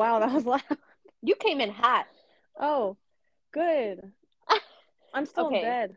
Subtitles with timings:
[0.00, 0.62] wow, that was loud.
[1.22, 2.06] You came in hot.
[2.58, 2.96] Oh,
[3.52, 4.00] good.
[5.14, 5.56] I'm still Okay.
[5.58, 5.96] in bed.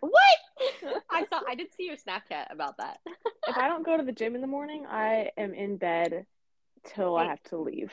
[0.00, 0.12] What?
[1.10, 1.40] I saw.
[1.48, 2.98] I did see your Snapchat about that.
[3.48, 6.26] If I don't go to the gym in the morning, I am in bed
[6.84, 7.92] till I have to leave.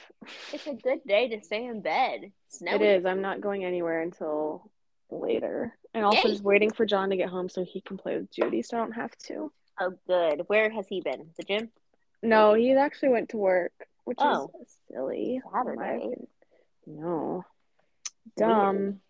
[0.52, 2.34] It's a good day to stay in bed.
[2.50, 2.76] Snowy.
[2.76, 3.06] It is.
[3.06, 4.70] I'm not going anywhere until
[5.10, 5.74] later.
[5.94, 6.34] And also Yay.
[6.34, 8.82] just waiting for John to get home so he can play with Judy so I
[8.82, 9.50] don't have to.
[9.80, 10.44] Oh, good.
[10.48, 11.30] Where has he been?
[11.38, 11.70] The gym.
[12.22, 13.72] No, he actually went to work,
[14.06, 14.52] which Oh.
[14.62, 15.42] is silly.
[15.54, 16.16] Saturday.
[16.88, 17.44] No.
[18.38, 19.02] Dumb.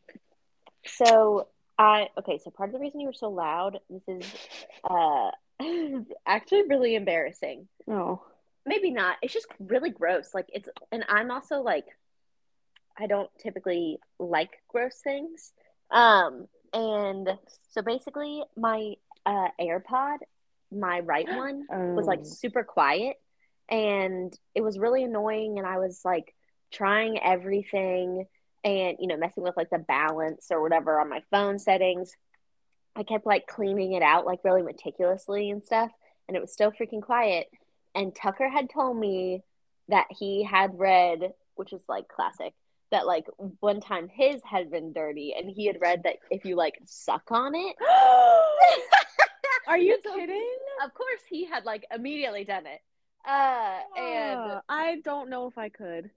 [0.85, 2.37] So I okay.
[2.37, 3.79] So part of the reason you were so loud.
[3.89, 4.33] This is
[4.89, 5.31] uh
[6.25, 7.67] actually really embarrassing.
[7.89, 8.21] Oh.
[8.65, 11.85] maybe not it's just really gross like it's and i'm also like
[12.97, 15.53] i don't typically like gross things
[15.89, 17.29] um and
[17.71, 18.93] so basically my
[19.25, 20.17] uh airpod
[20.71, 21.65] my right one
[21.95, 22.23] was like Oh.
[22.25, 23.15] super quiet
[23.69, 26.33] and it was really annoying and i was like
[26.71, 28.25] trying everything
[28.63, 32.11] and you know messing with like the balance or whatever on my phone settings.
[32.95, 35.89] I kept like cleaning it out like really meticulously and stuff
[36.27, 37.47] and it was still freaking quiet.
[37.95, 39.41] And tucker had told me
[39.87, 42.53] that he had read which is like classic
[42.91, 43.25] that like
[43.61, 47.23] one time his had been dirty and he had read that if you like suck
[47.31, 47.75] on it
[49.67, 50.55] Are you So- kidding?
[50.83, 52.81] of course he had like immediately done it
[53.29, 56.09] uh and Uh, I don't know if I could.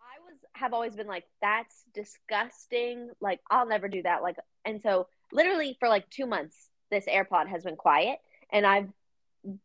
[0.00, 3.10] I was have always been like that's disgusting.
[3.20, 4.22] Like I'll never do that.
[4.22, 8.18] Like and so literally for like 2 months this AirPod has been quiet.
[8.52, 8.88] And I've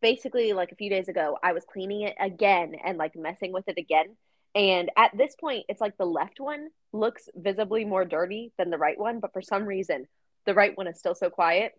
[0.02, 3.68] basically like a few days ago I was cleaning it again and like messing with
[3.68, 4.16] it again.
[4.56, 8.78] And at this point it's like the left one looks visibly more dirty than the
[8.78, 9.20] right one.
[9.20, 10.08] But for some reason
[10.46, 11.74] the right one is still so quiet.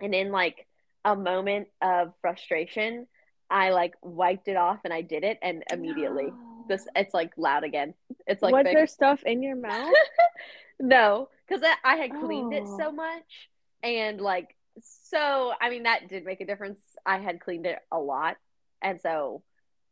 [0.00, 0.66] And in like
[1.04, 3.06] a moment of frustration
[3.50, 6.32] I like wiped it off and I did it and immediately
[6.68, 7.94] this it's like loud again.
[8.26, 8.74] It's like was fixed.
[8.74, 9.92] there stuff in your mouth?
[10.80, 12.76] no, because I, I had cleaned it Oh.
[12.78, 13.48] so much
[13.82, 15.52] and like so.
[15.60, 16.80] I mean that did make a difference.
[17.06, 18.36] I had cleaned it a lot,
[18.82, 19.42] and so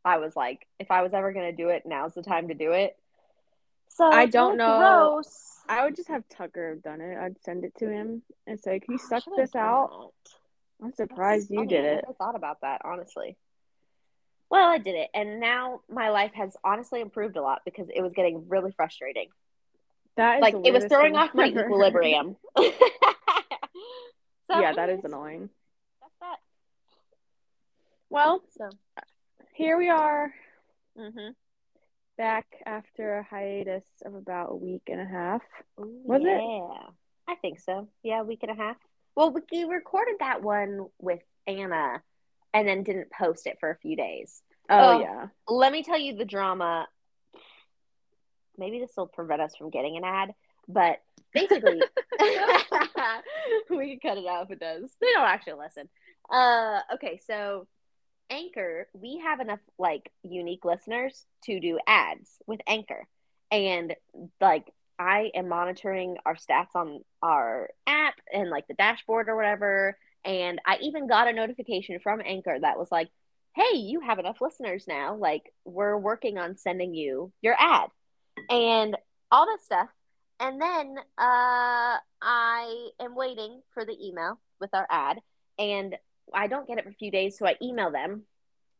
[0.05, 2.71] I was like, if I was ever gonna do it, now's the time to do
[2.71, 2.95] it.
[3.89, 4.77] So I don't know.
[4.77, 5.59] Gross.
[5.67, 7.17] I would just have Tucker have done it.
[7.17, 10.11] I'd send it to him and say, "Can you I suck this out?"
[10.79, 10.85] that.
[10.85, 11.67] I'm surprised That's you funny.
[11.69, 11.95] did I it.
[12.05, 13.35] never thought about that, honestly.
[14.49, 18.01] Well, I did it, and now my life has honestly improved a lot because it
[18.01, 19.27] was getting really frustrating.
[20.15, 22.37] That is like it was throwing off my ever equilibrium.
[22.57, 22.71] so,
[24.49, 25.49] yeah, that is annoying.
[26.01, 26.37] That's that.
[28.09, 28.69] Well, So,
[29.53, 30.33] here we are
[30.97, 31.29] hmm
[32.17, 35.41] back after a hiatus of about a week and a half.
[35.77, 36.25] Was was it?
[36.25, 36.89] Yeah,
[37.27, 37.87] I think so.
[38.01, 38.75] Yeah, a week and a half.
[39.15, 42.01] Well, we, we recorded that one with Anna,
[42.53, 44.41] and then didn't post it for a few days.
[44.69, 44.99] Oh, Oh.
[44.99, 45.27] yeah.
[45.47, 46.87] Let me tell you the drama.
[48.57, 50.33] Maybe this will prevent us from getting an ad,
[50.67, 50.97] but
[51.33, 51.81] basically,
[53.69, 54.89] we can cut it out if it does.
[54.99, 55.89] They don't actually listen.
[56.29, 57.67] Uh, okay, so
[58.29, 63.07] Anchor, we have enough like unique listeners to do ads with Anchor,
[63.51, 63.95] and
[64.41, 69.97] like I am monitoring our stats on our app and like the dashboard or whatever.
[70.27, 73.09] And I even got a notification from Anchor that was like,
[73.55, 75.15] hey, you have enough listeners now.
[75.15, 77.89] Like, we're working on sending you your ad
[78.49, 78.95] and
[79.31, 79.87] all that stuff.
[80.39, 85.17] And then uh, I am waiting for the email with our ad,
[85.57, 85.95] and
[86.31, 87.39] I don't get it for a few days.
[87.39, 88.23] So I email them,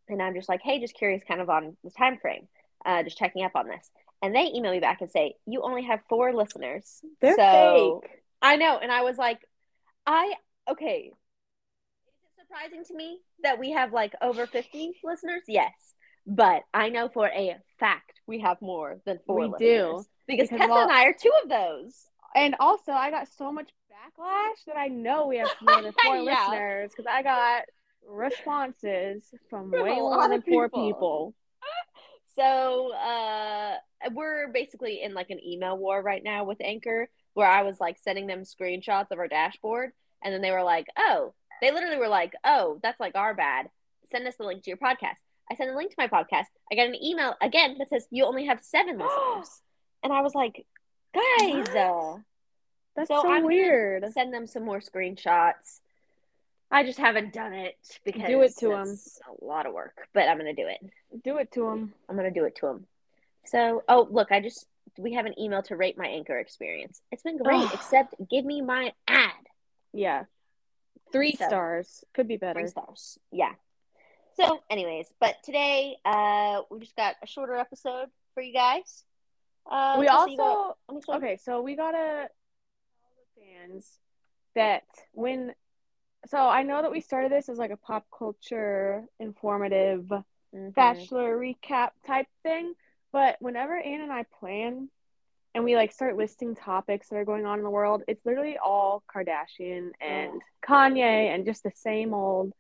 [0.07, 2.47] and I'm just like, hey, just curious kind of on the time frame,
[2.85, 3.89] uh, just checking up on this.
[4.21, 7.01] And they email me back and say, you only have four listeners.
[7.21, 8.11] They're so, fake.
[8.41, 8.77] I know.
[8.77, 9.39] And I was like,
[10.05, 10.33] I,
[10.69, 11.11] okay.
[12.47, 15.43] Surprising to me that we have like over 50 listeners?
[15.47, 15.73] Yes.
[16.25, 20.03] But I know for a fact we have more than four We do.
[20.27, 21.93] Because, Because Tessa and I are two of those.
[22.35, 26.17] And also, I got so much backlash that I know we have more than four
[26.17, 26.45] Yeah.
[26.49, 27.63] listeners because I got
[28.07, 31.33] responses from From way more than four people.
[32.35, 33.77] So uh,
[34.11, 37.97] we're basically in like an email war right now with Anchor, where I was like
[37.97, 39.89] sending them screenshots of our dashboard,
[40.23, 43.69] and then they were like, "Oh," they literally were like, "Oh, that's like our bad.
[44.11, 45.17] Send us the link to your podcast."
[45.49, 46.45] I sent a link to my podcast.
[46.71, 49.61] I got an email again that says you only have seven listeners,
[50.03, 50.65] and I was like,
[51.13, 52.17] "Guys, uh,
[52.95, 54.11] That's So so, I'm weird.
[54.11, 55.79] send them some more screenshots."
[56.69, 58.89] I just haven't done it because Do it to 'em.
[58.89, 60.79] it's a lot of work, but I'm gonna do it.
[61.23, 61.93] Do it to them.
[62.09, 62.87] I'm gonna do it to them.
[63.45, 64.67] So, oh look, I just
[64.97, 67.01] we have an email to rate my anchor experience.
[67.11, 69.31] It's been great, except give me my ad.
[69.93, 70.25] Yeah.
[71.11, 72.03] Three So- stars.
[72.13, 72.59] Could be better.
[72.59, 73.19] Three stars.
[73.31, 73.53] Yeah.
[74.35, 79.03] So, anyways, but today uh we just got a shorter episode for you guys.
[79.69, 80.77] Uh, we also
[81.09, 83.99] okay, so we gotta tell the fans
[84.55, 84.83] that
[85.13, 85.53] when
[86.27, 90.11] so I know that we started this as like a pop culture informative
[90.53, 90.73] Mhm.
[90.73, 92.75] bachelor recap type thing,
[93.11, 94.89] but whenever Anne and I plan
[95.57, 98.59] and we like start listing topics that are going on in the world, it's literally
[98.63, 102.53] all Kardashian and Kanye and just the same old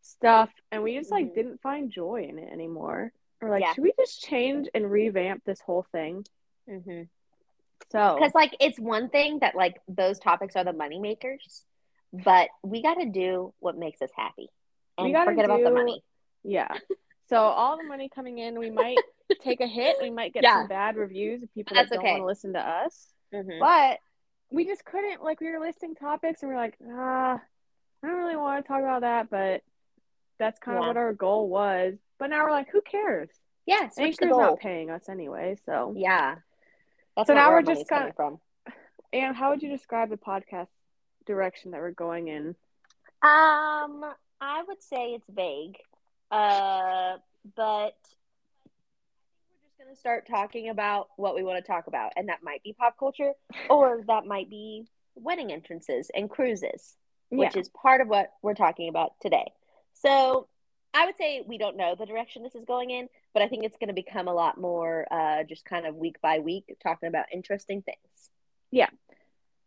[0.00, 1.34] stuff and we just like Mhm.
[1.36, 3.12] didn't find joy in it anymore.
[3.40, 3.72] Or like Yeah.
[3.74, 6.26] should we just change and revamp this whole thing?
[6.68, 7.08] Mhm.
[7.92, 11.64] So Because like it's one thing that like those topics are the money makers,
[12.12, 14.50] but we got to do what makes us happy
[14.98, 16.02] and forget about the money.
[16.42, 16.66] Yeah.
[17.32, 18.98] So all the money coming in, we might
[19.42, 19.96] take a hit.
[20.02, 20.60] We might get Yeah.
[20.60, 22.12] some bad reviews of people That's that don't okay.
[22.12, 23.14] want to listen to us.
[23.32, 23.58] Mhm.
[23.58, 24.00] But
[24.50, 25.22] we just couldn't.
[25.22, 27.40] Like we were listing topics, and we are like, ah,
[28.02, 29.30] I don't really want to talk about that.
[29.30, 29.62] But
[30.38, 31.94] that's kind of what our goal was.
[32.18, 33.30] But now we're like, who cares?
[33.64, 35.56] Yeah, Anchor's not paying us anyway.
[35.64, 36.36] So, Yeah,
[37.16, 38.40] that's So now we're just kind of from.
[39.12, 40.68] and how would you describe the podcast
[41.24, 42.48] direction that we're going in?
[43.22, 44.04] Um,
[44.40, 45.78] I would say it's vague.
[46.32, 47.18] Uh,
[47.54, 47.94] but
[48.64, 52.62] we're just gonna start talking about what we want to talk about, and that might
[52.62, 53.32] be pop culture,
[53.68, 56.96] or that might be wedding entrances and cruises,
[57.28, 57.60] which yeah.
[57.60, 59.52] is part of what we're talking about today.
[59.92, 60.48] So
[60.94, 63.64] I would say we don't know the direction this is going in, but I think
[63.64, 67.08] it's going to become a lot more uh, just kind of week by week talking
[67.08, 68.30] about interesting things.
[68.70, 68.88] Yeah.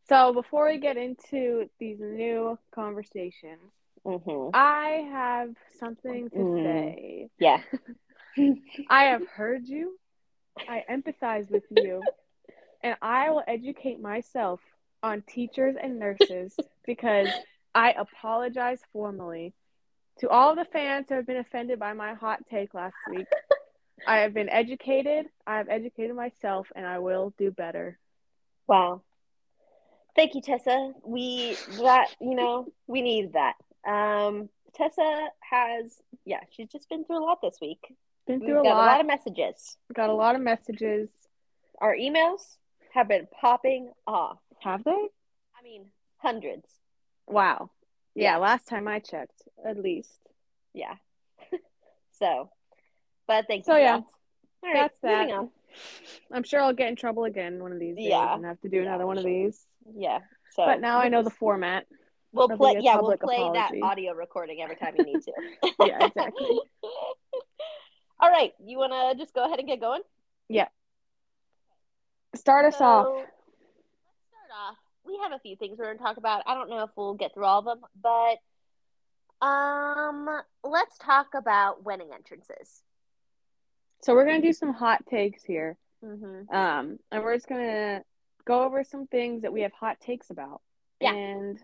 [0.07, 3.71] So before we get into these new conversations,
[4.06, 6.63] hmm I have something to Mm.
[6.63, 7.30] say.
[7.40, 7.62] Yeah.
[8.90, 10.00] I have heard you.
[10.68, 12.10] I empathize with you.
[12.84, 14.62] And I will educate myself
[15.04, 16.54] on teachers and nurses
[16.86, 17.31] because
[17.75, 19.54] I apologize formally
[20.19, 23.30] to all the fans who have been offended by my hot take last week.
[24.07, 25.28] I have been educated.
[25.48, 28.00] I have educated myself, and I will do better.
[28.68, 29.04] Wow.
[30.16, 30.94] Thank you, Tessa.
[31.04, 33.56] We that you know we need that.
[33.85, 37.79] Um, Tessa has yeah, she's just been through a lot this week.
[38.27, 38.83] Been We've through a got lot.
[38.87, 39.77] a lot of messages.
[39.93, 41.09] got a lot of messages.
[41.79, 42.57] Our emails
[42.93, 44.39] have been popping off.
[44.61, 44.91] Have they?
[44.91, 45.85] I mean,
[46.17, 46.67] hundreds.
[47.27, 47.69] Wow.
[48.15, 48.37] Yeah, Yeah.
[48.37, 50.19] last time I checked, at least.
[50.73, 50.95] Yeah.
[52.19, 52.49] so,
[53.27, 53.77] but thank So, you.
[53.79, 53.93] for yeah.
[53.95, 54.03] All
[54.63, 55.19] right, that's that.
[55.19, 55.49] moving on.
[56.31, 58.33] I'm sure I'll get in trouble again one of these days Yeah.
[58.35, 59.65] and have to do Yeah, another one of these.
[59.95, 60.19] Yeah.
[60.55, 61.85] So, But now I know the format.
[62.35, 62.77] We'll play.
[62.81, 63.79] Yeah, we'll play apology.
[63.79, 65.31] that audio recording every time you need to.
[65.87, 66.59] Yeah, exactly.
[68.19, 70.01] All right, you want to just go ahead and get going?
[70.49, 70.67] Yeah.
[72.35, 73.07] Start us off.
[73.07, 73.29] Let's
[74.29, 74.75] start off.
[75.05, 76.43] We have a few things we're going to talk about.
[76.45, 80.29] I don't know if we'll get through all of them, but um,
[80.63, 82.81] let's talk about wedding entrances.
[84.01, 85.77] So we're gonna do some hot takes here.
[86.03, 86.55] Mm-hmm.
[86.55, 88.03] Um, and we're just gonna
[88.45, 90.61] go over some things that we have hot takes about.
[91.01, 91.13] Yeah.
[91.13, 91.59] And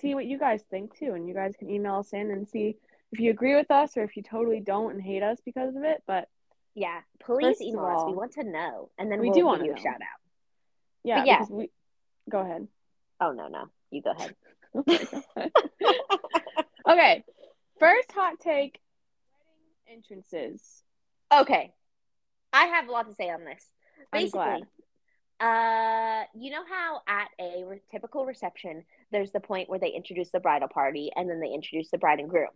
[0.00, 1.12] see what you guys think too.
[1.14, 2.76] And you guys can email us in and see
[3.12, 5.84] if you agree with us or if you totally don't and hate us because of
[5.84, 6.02] it.
[6.06, 6.28] But
[6.74, 8.04] Yeah, please email us.
[8.06, 10.20] We want to know, and then we we'll do wanna you a shout out.
[11.04, 11.44] yeah, But yeah.
[11.50, 11.70] we
[12.28, 12.66] go ahead.
[13.20, 14.34] Oh no, no, you go ahead.
[16.88, 17.24] okay.
[17.78, 18.80] First hot take
[19.46, 20.82] wedding entrances.
[21.32, 21.72] okay,
[22.52, 23.64] I have a lot to say on this.
[24.12, 24.62] I'm Basically, glad.
[25.40, 30.30] Uh, you know how at a re- typical reception, there's the point where they introduce
[30.30, 32.50] the bridal party and then they introduce the bride and groom.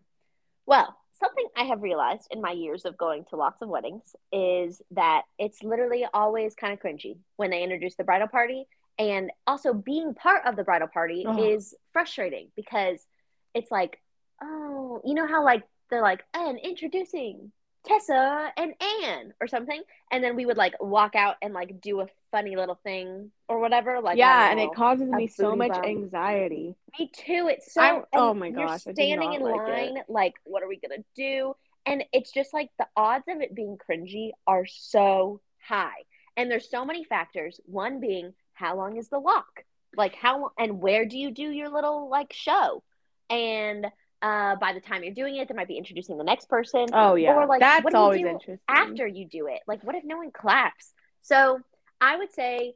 [0.67, 4.83] Well, something I have realized in my years of going to lots of weddings is
[4.93, 8.67] that it's literally always kind of cringy when they introduce the bridal party.
[8.99, 13.07] And also, being part of the bridal party is frustrating because
[13.55, 14.01] it's like,
[14.43, 17.53] oh, you know how like they're like, and introducing
[17.85, 22.01] Tessa and Anne or something, and then we would like walk out and like do
[22.01, 24.01] a funny little thing or whatever.
[24.01, 26.75] Like yeah, and it causes me so much anxiety.
[26.99, 27.49] Me too.
[27.51, 27.81] It's so.
[27.81, 29.71] I'm- oh my gosh, I standing in like it.
[29.95, 31.55] line, like, what are we gonna do?
[31.87, 36.05] And it's just like the odds of it being cringy are so high,
[36.37, 37.61] and there's so many factors.
[37.65, 39.65] One being how long is the walk?
[39.97, 42.83] Like how and where do you do your little like show?
[43.31, 43.87] And
[44.23, 46.87] uh, by the time you're doing it, they might be introducing the next person.
[46.93, 48.59] Oh yeah, Or, like, that's what do you always do interesting.
[48.69, 49.61] after you do it.
[49.67, 50.93] Like, what if no one claps?
[51.23, 51.61] So
[52.01, 52.75] I would say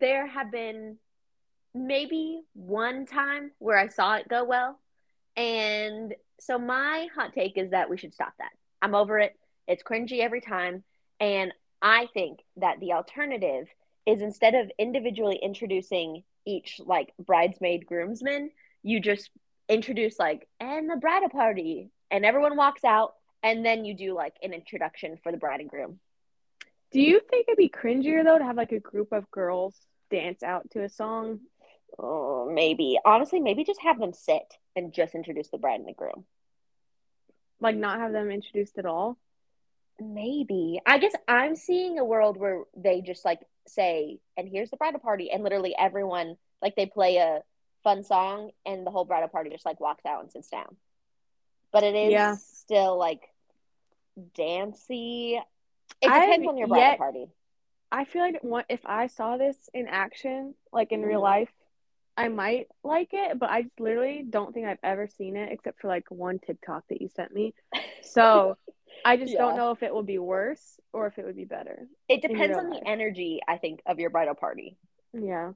[0.00, 0.96] there have been
[1.74, 4.78] maybe one time where I saw it go well.
[5.36, 8.50] And so my hot take is that we should stop that.
[8.82, 9.36] I'm over it.
[9.68, 10.82] It's cringy every time.
[11.20, 13.68] And I think that the alternative
[14.06, 18.50] is instead of individually introducing each like bridesmaid groomsman,
[18.82, 19.30] you just
[19.70, 24.34] introduce like and the bridal party and everyone walks out and then you do like
[24.42, 26.00] an introduction for the bride and groom.
[26.92, 29.76] Do you think it'd be cringier though to have like a group of girls
[30.10, 31.40] dance out to a song?
[31.98, 32.98] Oh, maybe.
[33.04, 36.24] Honestly, maybe just have them sit and just introduce the bride and the groom.
[37.60, 39.18] Like not have them introduced at all?
[40.00, 40.80] Maybe.
[40.84, 45.00] I guess I'm seeing a world where they just like say, and here's the bridal
[45.00, 47.40] party, and literally everyone like they play a
[47.82, 50.76] fun song and the whole bridal party just like walks out and sits down.
[51.72, 52.34] But it is Yeah.
[52.36, 53.28] still like
[54.34, 55.36] dancey.
[56.00, 57.26] It depends I've on your bridal yet- party.
[57.92, 61.24] I feel like one, if I saw this in action, like in real Mhm.
[61.24, 61.52] life,
[62.16, 65.80] I might like it, but I just literally don't think I've ever seen it except
[65.80, 67.54] for like one TikTok that you sent me.
[68.02, 68.56] So
[69.04, 69.38] I just Yeah.
[69.40, 71.88] don't know if it will be worse or if it would be better.
[72.08, 72.80] It depends on life.
[72.82, 74.76] the energy, I think, of your bridal party.
[75.12, 75.54] Yeah.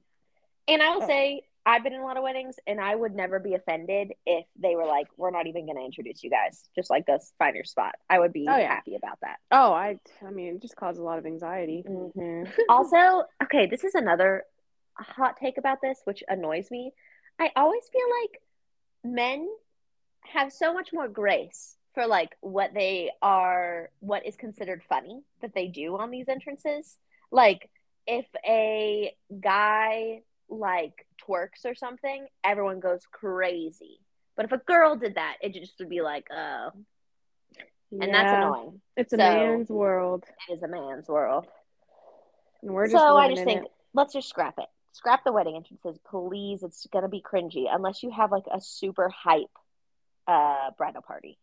[0.67, 1.07] And I will Oh.
[1.07, 4.45] say, I've been in a lot of weddings, and I would never be offended if
[4.55, 6.69] they were like, "We're not even going to introduce you guys.
[6.75, 8.67] Just like us, find your spot." I would be Oh, yeah.
[8.75, 9.37] happy about that.
[9.51, 11.83] Oh, I I mean, it just causes a lot of anxiety.
[11.87, 12.43] Mm-hmm.
[12.69, 14.43] also, okay, this is another
[14.97, 16.93] hot take about this, which annoys me.
[17.39, 18.41] I always feel like
[19.03, 19.49] men
[20.31, 25.53] have so much more grace for like what they are, what is considered funny that
[25.53, 26.97] they do on these entrances.
[27.31, 27.69] Like,
[28.07, 33.99] if a guy like twerks or something, everyone goes crazy.
[34.35, 36.69] But if a girl did that, it just would be like, oh,
[37.91, 38.81] and that's annoying.
[38.97, 41.47] It's a So- man's world, It is a man's world.
[42.61, 43.71] and we're just so I just think it.
[43.93, 44.67] let's just scrap it.
[44.91, 46.63] Scrap the wedding entrances, please.
[46.63, 49.49] It's gonna be cringy unless you have like a super hype
[50.27, 51.37] uh bridal party.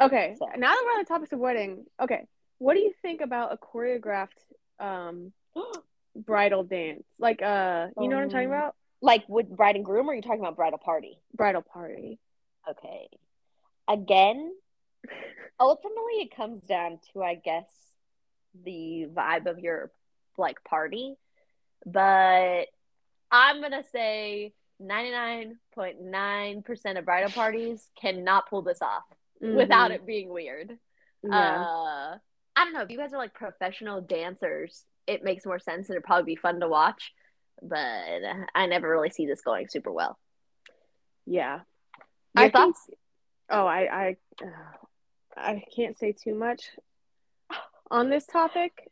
[0.00, 2.26] Okay, So- now that we're on the topics of wedding, okay,
[2.58, 4.42] what do you think about a choreographed
[4.80, 5.32] um
[6.14, 7.04] bridal dance?
[7.18, 8.74] Like, uh, you know what I'm talking Um, about?
[9.00, 11.18] like with bride and groom, or are you talking about bridal party?
[11.34, 12.18] Bridal party.
[12.68, 13.08] Okay.
[13.88, 14.54] Again,
[15.60, 17.68] ultimately it comes down to I guess
[18.64, 19.90] the vibe of your
[20.38, 21.16] like party.
[21.84, 22.66] But
[23.30, 24.54] I'm gonna say
[25.72, 29.04] 99.9% of bridal parties cannot pull this off
[29.40, 29.94] without Mhm.
[29.94, 30.78] it being weird.
[31.22, 31.62] Yeah.
[31.64, 32.18] Uh,
[32.56, 32.82] I don't know.
[32.82, 36.36] If you guys are like professional dancers, it makes more sense and it'd probably be
[36.40, 37.12] fun to watch.
[37.62, 37.78] But
[38.54, 40.18] I never really see this going super well.
[41.26, 41.60] yeah.
[42.34, 42.80] Your I thoughts?
[42.86, 42.98] think.
[43.50, 44.76] Oh, I I uh,
[45.36, 46.70] I can't say too much
[47.90, 48.90] on this topic,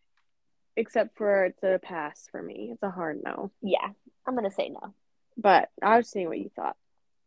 [0.76, 2.70] except for it's a pass for me.
[2.72, 3.50] It's a hard no.
[3.62, 3.88] Yeah,
[4.26, 4.94] I'm gonna say no.
[5.36, 6.76] But I was seeing what you thought.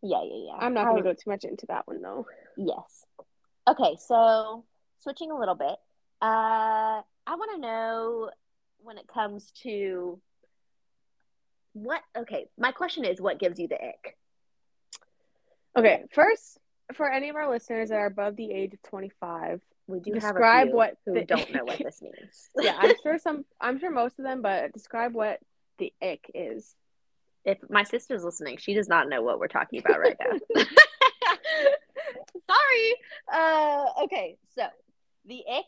[0.01, 0.57] Yeah, yeah, yeah.
[0.59, 2.27] I'm not to go too much into that one though.
[2.57, 3.05] Yes.
[3.67, 4.63] Okay, so
[4.99, 5.75] switching a little bit,
[6.21, 8.29] uh, I want to know
[8.85, 10.19] when it comes to
[11.73, 12.01] what.
[12.17, 14.17] Okay, my question is, what gives you the ick?
[15.77, 16.57] Okay, first,
[16.93, 20.35] for any of our listeners that are above the age of 25, We do Describe
[20.37, 22.49] have a few what who the- don't know what this means.
[22.61, 25.39] yeah, I'm sure some, I'm sure most of them, but describe what
[25.79, 26.73] the ick is.
[27.43, 30.37] if my sister's listening, she does not know what we're talking about right now.
[32.47, 32.95] Sorry.
[33.33, 34.63] Uh, okay, so
[35.25, 35.65] the ick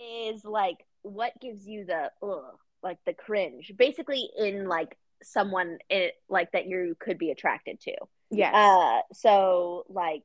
[0.00, 6.14] is like what gives you the ugh, like the cringe, basically in like someone it
[6.28, 7.92] like that you could be attracted to.
[8.30, 8.52] Yeah.
[8.52, 10.24] Uh, so like,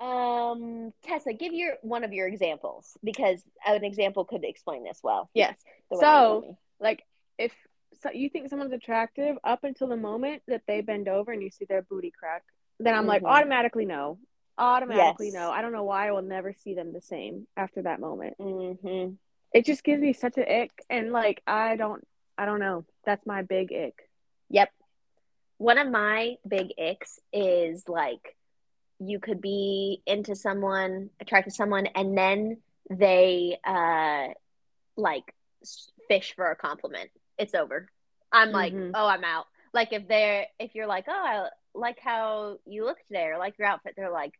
[0.00, 5.30] um, Tessa, give your one of your examples because an example could explain this well.
[5.34, 5.56] yes.
[5.92, 6.56] So- you told me.
[6.80, 7.02] Like
[7.38, 7.52] if
[8.02, 11.50] so you think someone's attractive up until the moment that they bend over and you
[11.50, 12.42] see their booty crack,
[12.80, 13.28] then I'm like Mhm.
[13.30, 14.18] automatically no.
[14.56, 15.34] Automatically Yes.
[15.34, 15.50] no.
[15.50, 18.38] I don't know why I will never see them the same after that moment.
[18.38, 19.16] Mhm.
[19.52, 22.06] It just gives me such an ick and like I don't
[22.36, 22.84] I don't know.
[23.04, 24.08] That's my big ick.
[24.50, 24.70] Yep.
[25.58, 28.36] One of my big icks is like
[29.00, 34.28] you could be into someone, attracted to someone, and then they uh
[34.96, 35.34] like
[36.08, 37.10] fish for a compliment.
[37.38, 37.88] It's over.
[38.30, 38.92] I'm like, Mhm.
[38.94, 39.46] oh, I'm out.
[39.72, 43.58] Like if they're if you're like, oh, I like how you look today, or like
[43.58, 44.32] your outfit, they're like,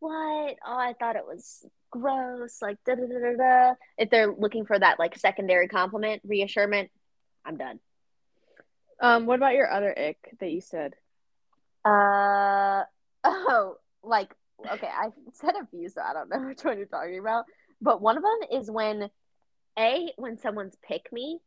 [0.00, 0.56] what?
[0.66, 2.60] Oh, I thought it was gross.
[2.60, 3.74] Like da da da da.
[3.98, 6.90] If they're looking for that like secondary compliment, reassurance,
[7.44, 7.80] I'm done.
[9.00, 10.94] Um what about your other ick that you said?
[11.84, 12.82] Uh
[13.24, 14.34] oh, like
[14.72, 17.44] okay, I said a few, so I don't know which one you're talking about.
[17.80, 19.10] But one of them is when
[19.78, 21.38] a when someone's pick me,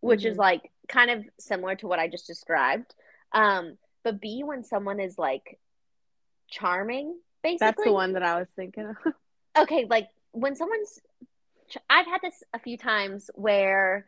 [0.00, 0.40] which is Mhm.
[0.40, 2.94] like kind of similar to what I just described.
[3.32, 5.58] Um, but B when someone is like
[6.48, 7.66] charming, basically.
[7.66, 8.96] That's the one that I was thinking of.
[9.62, 10.98] okay, like when someone's,
[11.88, 14.06] I've had this a few times where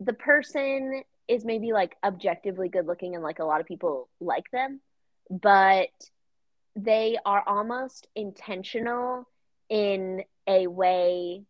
[0.00, 4.50] the person is maybe like objectively good looking and like a lot of people like
[4.52, 4.80] them,
[5.28, 5.90] but
[6.74, 9.28] they are almost intentional
[9.68, 11.42] in a way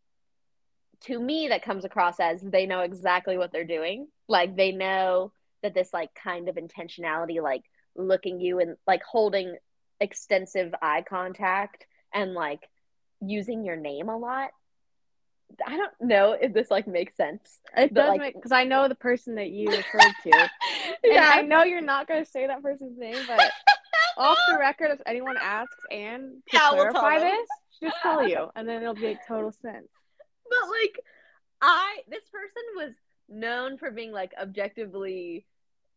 [1.02, 4.08] to me that comes across as they know exactly what they're doing.
[4.28, 7.62] Like they know that this like kind of intentionality, like
[7.96, 9.56] looking you and like holding
[10.02, 12.68] extensive eye contact and like
[13.20, 14.50] using your name a lot.
[15.66, 17.60] I don't know if this like makes sense.
[17.76, 20.50] It does like- make because I know the person that you referred to.
[21.04, 21.30] And yeah.
[21.34, 23.50] I know you're not gonna say that person's name, but
[24.16, 27.48] off the record, if anyone asks and to Yeah, we'll clarify this,
[27.82, 29.88] just tell you, and then it'll make total sense.
[30.48, 31.00] but like
[31.60, 32.94] I this person was
[33.28, 35.44] known for being like objectively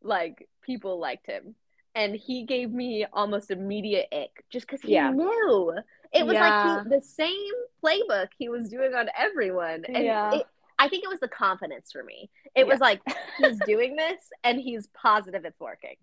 [0.02, 1.54] like people liked him.
[1.96, 5.12] And he gave me almost immediate ick just because he Yeah.
[5.12, 5.74] knew.
[6.14, 6.42] It was Yeah.
[6.75, 9.86] like he, the same playbook he was doing on everyone.
[9.86, 10.36] And Yeah.
[10.36, 10.46] it,
[10.78, 12.30] I think it was the confidence for me.
[12.54, 13.02] It was like
[13.38, 15.96] he's doing this and he's positive it's working.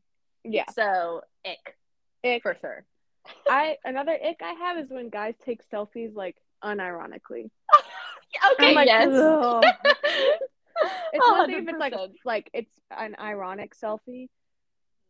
[0.44, 1.76] Yeah, So ick
[2.24, 2.42] ick.
[2.42, 2.84] for sure.
[3.48, 7.50] I another ick I have is when guys take selfies like unironically.
[8.52, 9.08] Okay, like, yes.
[11.12, 11.94] It's one thing if it's like
[12.24, 14.28] like it's an ironic selfie,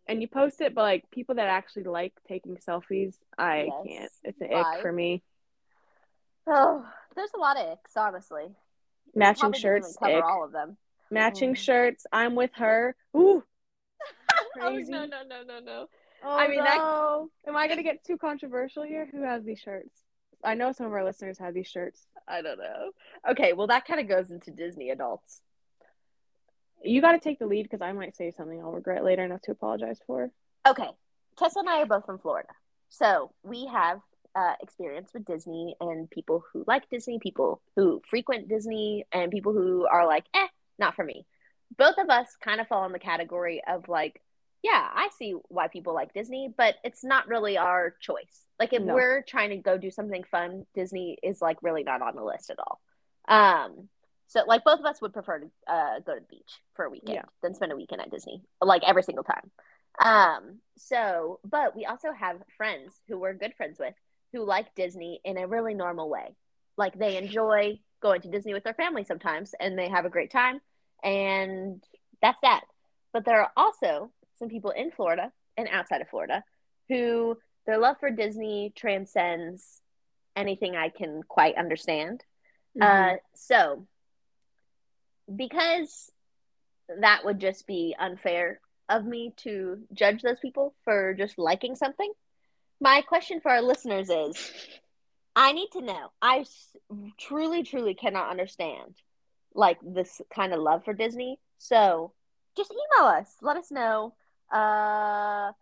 [0.07, 3.87] and you post it, but like people that actually like taking selfies, I Yes.
[3.87, 4.13] can't.
[4.25, 4.77] It's an Why?
[4.77, 5.23] ick for me.
[6.47, 8.55] Oh, there's a lot of icks, honestly.
[9.15, 10.25] Matching Probably didn't even shirts, cover ick.
[10.25, 10.77] all of them.
[11.11, 11.59] Matching Mm.
[11.59, 12.07] shirts.
[12.13, 12.97] I'm with her.
[13.17, 13.45] Ooh.
[14.61, 15.87] Oh no no no no no.
[16.25, 16.79] Oh, I mean, that-
[17.47, 19.07] Am I gonna get too controversial here?
[19.07, 20.05] Who has these shirts?
[20.45, 22.07] I know some of our listeners have these shirts.
[22.29, 22.91] I don't know.
[23.31, 25.41] Okay, well that kind of goes into Disney adults.
[26.85, 29.43] You got to take the lead because I might say something I'll regret later enough
[29.43, 30.31] to apologize for.
[30.67, 30.89] Okay,
[31.39, 32.49] Tessa and I are both from Florida,
[32.89, 34.01] so we have
[34.35, 39.53] uh, experience with Disney and people who like Disney, people who frequent Disney, and people
[39.53, 40.47] who are like, eh,
[40.79, 41.27] not for me.
[41.77, 44.21] Both of us kind of fall in the category of like,
[44.63, 48.47] yeah, I see why people like Disney, but it's not really our choice.
[48.59, 48.95] Like if No.
[48.95, 52.51] we're trying to go do something fun, Disney is like really not on the list
[52.51, 52.81] at all.
[53.27, 53.89] Um,
[54.33, 56.91] so like both of us would prefer to uh, go to the beach for a
[56.91, 57.23] weekend Yeah.
[57.43, 59.51] than spend a weekend at Disney, like every single time.
[60.03, 63.95] Um, so, but we also have friends who we're good friends with
[64.33, 66.35] who like Disney in a really normal way.
[66.79, 70.31] Like they enjoy going to Disney with their family sometimes and they have a great
[70.31, 70.61] time
[71.05, 71.85] and
[72.23, 72.63] that's that.
[73.13, 76.43] But there are also some people in Florida and outside of Florida
[76.89, 79.83] who their love for Disney transcends
[80.35, 82.25] anything I can quite understand.
[82.77, 83.15] Mm-hmm.
[83.15, 83.87] Uh, so
[85.35, 86.11] because
[87.01, 92.13] that would just be unfair of me to judge those people for just liking something.
[92.81, 94.53] My question for our listeners is
[95.35, 96.11] I need to know.
[96.21, 96.45] I
[97.19, 98.95] truly, truly cannot understand
[99.55, 101.39] like this kind of love for Disney.
[101.59, 102.13] So
[102.57, 103.37] just email us.
[103.41, 104.15] Let us know.
[104.53, 105.53] Uh,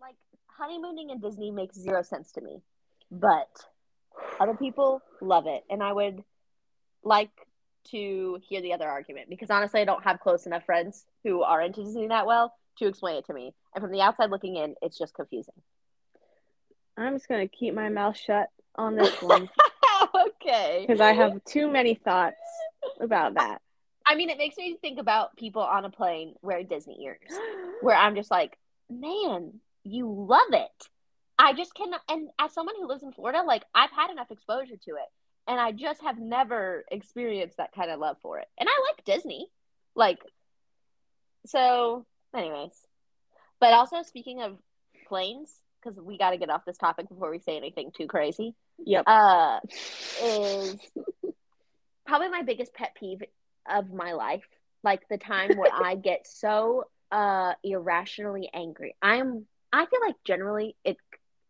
[0.00, 2.62] like honeymooning in Disney makes zero sense to me,
[3.10, 3.48] but
[4.40, 6.24] other people love it, and I would
[7.04, 7.30] like
[7.90, 11.60] to hear the other argument because honestly, I don't have close enough friends who are
[11.60, 13.54] into Disney that well to explain it to me.
[13.74, 15.54] And from the outside looking in, it's just confusing.
[16.96, 19.48] I'm just gonna keep my mouth shut on this one
[20.26, 20.84] okay.
[20.86, 22.36] because I have too many thoughts
[23.00, 23.60] about that.
[24.06, 27.32] I mean, it makes me think about people on a plane wearing Disney ears,
[27.82, 28.58] where I'm just like,
[28.90, 30.88] man, you love it.
[31.38, 32.00] I just cannot.
[32.08, 35.08] And as someone who lives in Florida, like I've had enough exposure to it,
[35.46, 38.48] and I just have never experienced that kind of love for it.
[38.58, 39.48] And I like Disney,
[39.94, 40.18] like.
[41.46, 42.70] So, anyways,
[43.58, 44.58] but also speaking of
[45.08, 45.50] planes,
[45.82, 48.54] because we got to get off this topic before we say anything too crazy.
[48.84, 49.04] Yep.
[49.06, 49.58] Uh,
[50.22, 50.76] is
[52.06, 53.22] probably my biggest pet peeve
[53.68, 54.44] of my life.
[54.84, 58.94] Like the time where I get so uh irrationally angry.
[59.02, 60.96] I'm I feel like generally it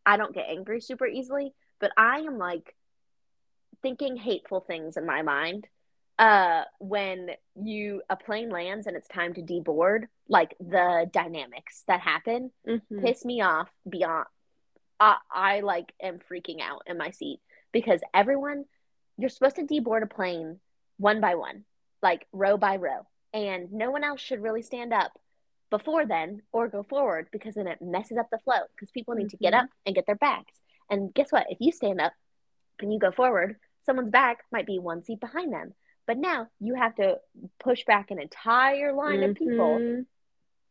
[0.05, 2.75] I don't get angry super easily, but I am like
[3.83, 5.67] thinking hateful things in my mind.
[6.19, 12.01] Uh when you a plane lands and it's time to deboard, like the dynamics that
[12.01, 13.03] happen Mhm.
[13.03, 14.27] piss me off beyond
[15.01, 17.41] I, I like am freaking out in my seat
[17.73, 18.67] because everyone
[19.19, 20.61] you're supposed to deboard a plane
[20.99, 21.65] one by one
[22.03, 25.13] like row by row and no one else should really stand up
[25.71, 29.31] before then or go forward because then it messes up the flow because people need
[29.31, 29.65] to get Mhm.
[29.65, 32.13] up and get their bags and guess what if you stand up
[32.81, 35.75] and you go forward someone's back might be one seat behind them
[36.07, 37.19] but now you have to
[37.61, 40.07] push back an entire line of people Mhm.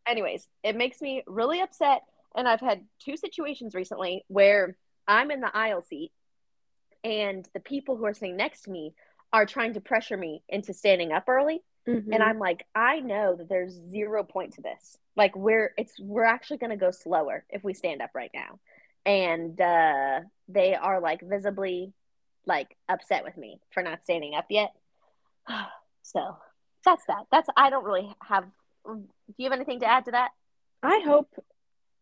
[0.05, 2.01] anyways, it makes me really upset.
[2.35, 4.75] And I've had two situations recently where
[5.07, 6.11] I'm in the aisle seat
[7.03, 8.93] and the people who are sitting next to me
[9.33, 11.63] are trying to pressure me into standing up early.
[11.87, 12.13] Mhm.
[12.13, 14.97] And I'm like, I know that there's zero point to this.
[15.15, 18.59] Like we're it's we're actually gonna go slower if we stand up right now.
[19.05, 21.93] And uh they are like visibly
[22.45, 24.71] like upset with me for not standing up yet.
[26.03, 26.37] so
[26.85, 27.25] that's that.
[27.31, 28.45] That's I don't really have.
[28.85, 29.03] Do
[29.37, 30.31] you have anything to add to that?
[30.83, 31.29] I hope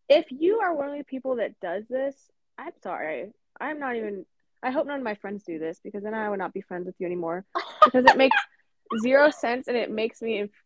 [0.08, 2.16] if you are one of the people that does this,
[2.58, 3.32] I'm sorry.
[3.60, 4.24] I'm not even.
[4.62, 6.86] I hope none of my friends do this because then I would not be friends
[6.86, 7.44] with you anymore
[7.84, 8.36] because it makes
[9.02, 10.38] zero sense and it makes me.
[10.38, 10.64] Inf-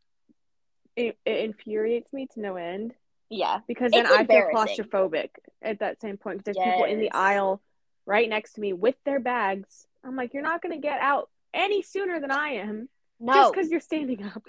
[0.97, 2.95] it, it infuriates me to no end
[3.29, 3.59] Yeah.
[3.67, 6.45] because then I feel claustrophobic at that same point.
[6.45, 7.61] there's people in the aisle
[8.07, 9.87] right next to me with their bags.
[10.05, 12.89] I'm like, you're not gonna get out any sooner than I am
[13.21, 13.33] No.
[13.35, 14.43] just because you're standing up.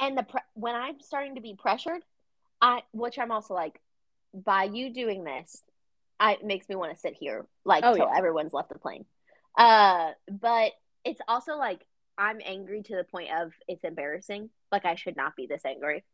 [0.00, 2.02] and the pre- when I'm starting to be pressured,
[2.60, 3.80] I which I'm also like,
[4.32, 5.62] by you doing this,
[6.20, 8.16] I it makes me want to sit here like Oh, till yeah.
[8.16, 9.04] everyone's left the plane.
[9.56, 10.72] Uh, but
[11.04, 11.80] it's also like
[12.16, 14.50] I'm angry to the point of it's embarrassing.
[14.72, 16.04] Like I should not be this angry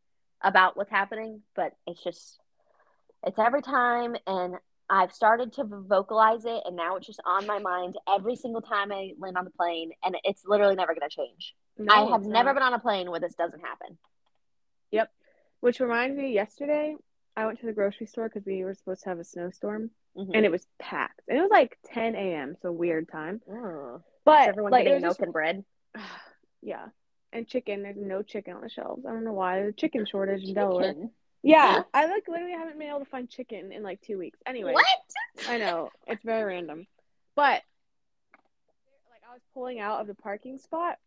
[0.41, 2.39] about what's happening, but it's just
[3.25, 4.55] it's every time and
[4.89, 8.91] I've started to vocalize it and now it's just on my mind every single time
[8.91, 11.55] I land on the plane and it's literally never going to change.
[11.77, 13.97] No, I have never been on a plane where this doesn't happen.
[14.91, 15.11] Yep.
[15.61, 16.95] Which reminds me, yesterday
[17.35, 20.31] I went to the grocery store because we were supposed to have a snowstorm, Mhm.
[20.33, 21.21] and it was packed.
[21.27, 23.41] And it was like 10 a.m., so weird time.
[23.49, 24.01] Mm.
[24.23, 25.65] But everyone like, getting milk was and bread?
[26.61, 26.87] yeah,
[27.33, 27.83] and chicken.
[27.83, 29.05] There's no chicken on the shelves.
[29.05, 29.55] I don't know why.
[29.57, 30.95] There's a chicken shortage in Delaware.
[31.45, 34.39] Yeah, I like literally haven't been able to find chicken in like two weeks.
[34.47, 34.85] Anyway, What?
[35.47, 36.87] I know it's very random,
[37.35, 37.61] but
[39.11, 40.97] like I was pulling out of the parking spot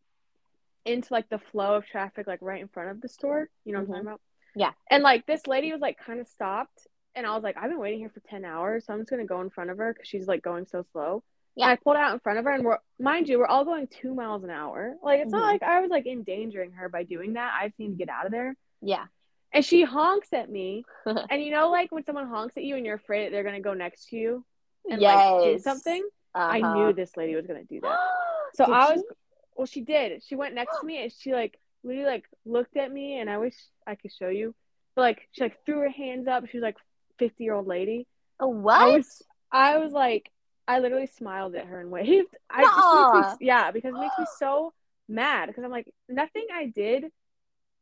[0.85, 3.48] into like the flow of traffic, like right in front of the store.
[3.64, 4.20] You know what I'm talking about?
[4.55, 4.70] Yeah.
[4.90, 7.81] And like this lady was like kind of stopped, and I was like, I've been
[7.81, 10.09] waiting here for ten hours, so I'm just gonna go in front of her because
[10.09, 11.22] she's like going so slow.
[11.57, 11.64] Yeah.
[11.64, 13.88] And I pulled out in front of her, and we're mind you, we're all going
[13.88, 14.94] two miles an hour.
[15.03, 15.38] Like it's Mhm.
[15.40, 17.53] not like I was like endangering her by doing that.
[17.61, 18.55] I just need to get out of there.
[18.81, 19.07] Yeah.
[19.52, 20.84] And she honks at me.
[21.06, 23.61] and you know, like when someone honks at you and you're afraid that they're gonna
[23.61, 24.44] go next to you
[24.90, 26.06] and like do something.
[26.34, 26.74] I Uh-huh.
[26.74, 27.98] knew this lady was gonna do that.
[28.54, 29.08] So Did I was she?
[29.56, 30.22] well, she did.
[30.24, 33.38] She went next to me and she like literally like looked at me and I
[33.38, 33.54] wish
[33.87, 34.54] I could show you.
[34.96, 36.48] But like she like threw her hands up.
[36.48, 36.76] She was like
[37.18, 38.06] fifty year old lady.
[38.40, 38.80] Oh, what?
[38.80, 40.30] I was I was like
[40.66, 42.34] I literally smiled at her and waved.
[42.50, 44.72] I just me, yeah, because it makes me so
[45.08, 47.04] mad because I'm like nothing I did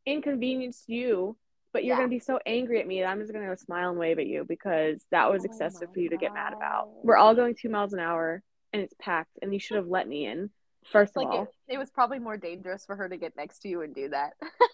[0.05, 1.37] inconvenienced you,
[1.77, 1.99] but you're Yeah.
[1.99, 4.27] gonna be so angry at me that I'm just gonna go smile and wave at
[4.27, 6.89] you because that was Oh excessive my for you to get mad about.
[7.03, 10.09] We're all going two miles an hour and it's packed and you should have let
[10.09, 10.49] me in.
[10.91, 11.43] First of like all.
[11.69, 14.09] it, it was probably more dangerous for her to get next to you and do
[14.09, 14.33] that.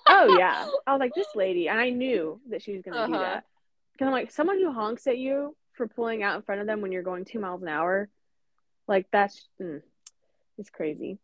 [0.08, 0.68] Oh yeah.
[0.86, 3.18] I was like, this lady, and I knew that she was gonna do Uh-huh.
[3.24, 3.44] that.
[3.94, 6.82] Because I'm like, someone who honks at you for pulling out in front of them
[6.82, 8.08] when you're going two miles an hour,
[8.86, 9.82] like that's mm,
[10.56, 11.18] it's crazy.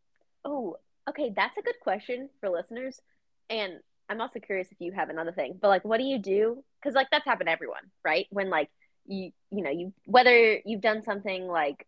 [0.45, 1.33] Oh, okay.
[1.37, 3.01] That's a good question for listeners.
[3.49, 3.75] And
[4.09, 5.59] I'm also curious if you have another thing.
[5.61, 6.65] But like, what do you do?
[6.81, 8.27] Because like that's happened to everyone, right?
[8.31, 8.71] When like
[9.07, 11.87] you you know you whether you've done something like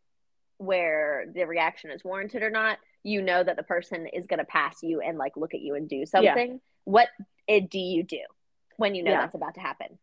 [0.58, 4.82] where the reaction is warranted or not, you know that the person is gonna pass
[4.82, 6.60] you and like look at you and do something.
[6.84, 7.08] What
[7.46, 8.20] it, do you do
[8.76, 9.20] when you know Yeah.
[9.22, 9.98] that's about to happen?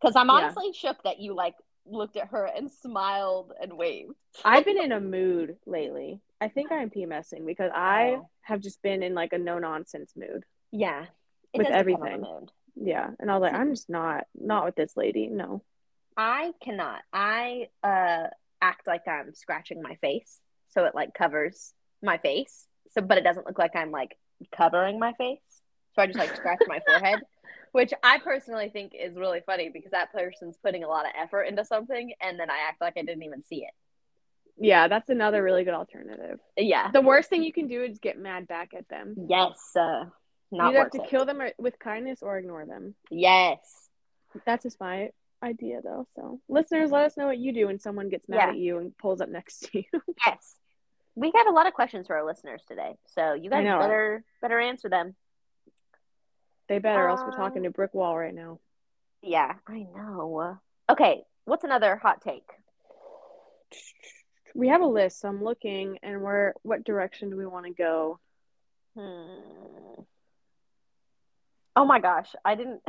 [0.00, 0.36] Because I'm Yeah.
[0.36, 1.54] honestly shook that you like
[1.86, 4.14] looked at her and smiled and waved.
[4.44, 6.20] I've been in a mood lately.
[6.40, 8.30] I think I'm PMSing because I Oh.
[8.42, 10.44] have just been in like a no nonsense mood.
[10.72, 11.06] Yeah,
[11.54, 12.48] it With does depend on the everything.
[12.76, 13.10] Yeah.
[13.18, 15.28] And I was like, I'm just not not with this lady.
[15.28, 15.62] No.
[16.16, 17.00] I cannot.
[17.12, 18.26] I uh
[18.60, 20.40] act like I'm scratching my face,
[20.70, 22.66] so it like covers my face.
[22.90, 24.16] So, but it doesn't look like I'm like
[24.56, 25.40] covering my face.
[25.94, 27.20] So I just like scratch my forehead,
[27.72, 31.44] which I personally think is really funny because that person's putting a lot of effort
[31.44, 33.72] into something, and then I act like I didn't even see it.
[34.56, 36.38] Yeah, that's another really good alternative.
[36.56, 36.90] Yeah.
[36.92, 39.14] The worst thing you can do is get mad back at them.
[39.28, 39.58] Yes.
[39.74, 40.04] Uh,
[40.50, 41.08] not either have to it.
[41.08, 42.94] kill them or, with kindness or ignore them.
[43.10, 43.58] Yes.
[44.46, 45.10] That's just my
[45.42, 46.06] idea, though.
[46.16, 48.48] So, listeners, let us know what you do when someone gets mad Yeah.
[48.50, 49.84] at you and pulls up next to you.
[50.26, 50.56] Yes.
[51.16, 54.58] We got a lot of questions for our listeners today, so you guys better better
[54.58, 55.14] answer them.
[56.68, 58.58] they better, else we're talking Um, to brick wall right now.
[59.22, 60.58] Yeah, I know.
[60.90, 62.42] Okay, what's another hot take?
[64.56, 67.72] We have a list, so I'm looking, and where what direction do we want to
[67.72, 68.18] go?
[68.98, 70.02] Hmm.
[71.76, 72.80] Oh my gosh, I didn't.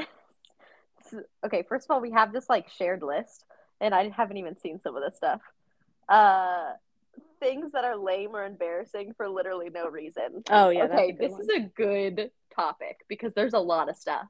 [1.45, 3.45] okay, first of all, we have this like shared list,
[3.81, 5.41] and I haven't even seen some of this stuff.
[6.07, 6.73] Uh,
[7.39, 10.43] things that are lame or embarrassing for literally no reason.
[10.49, 11.41] Oh yeah, okay, this one.
[11.41, 14.27] is a good topic because there's a lot of stuff.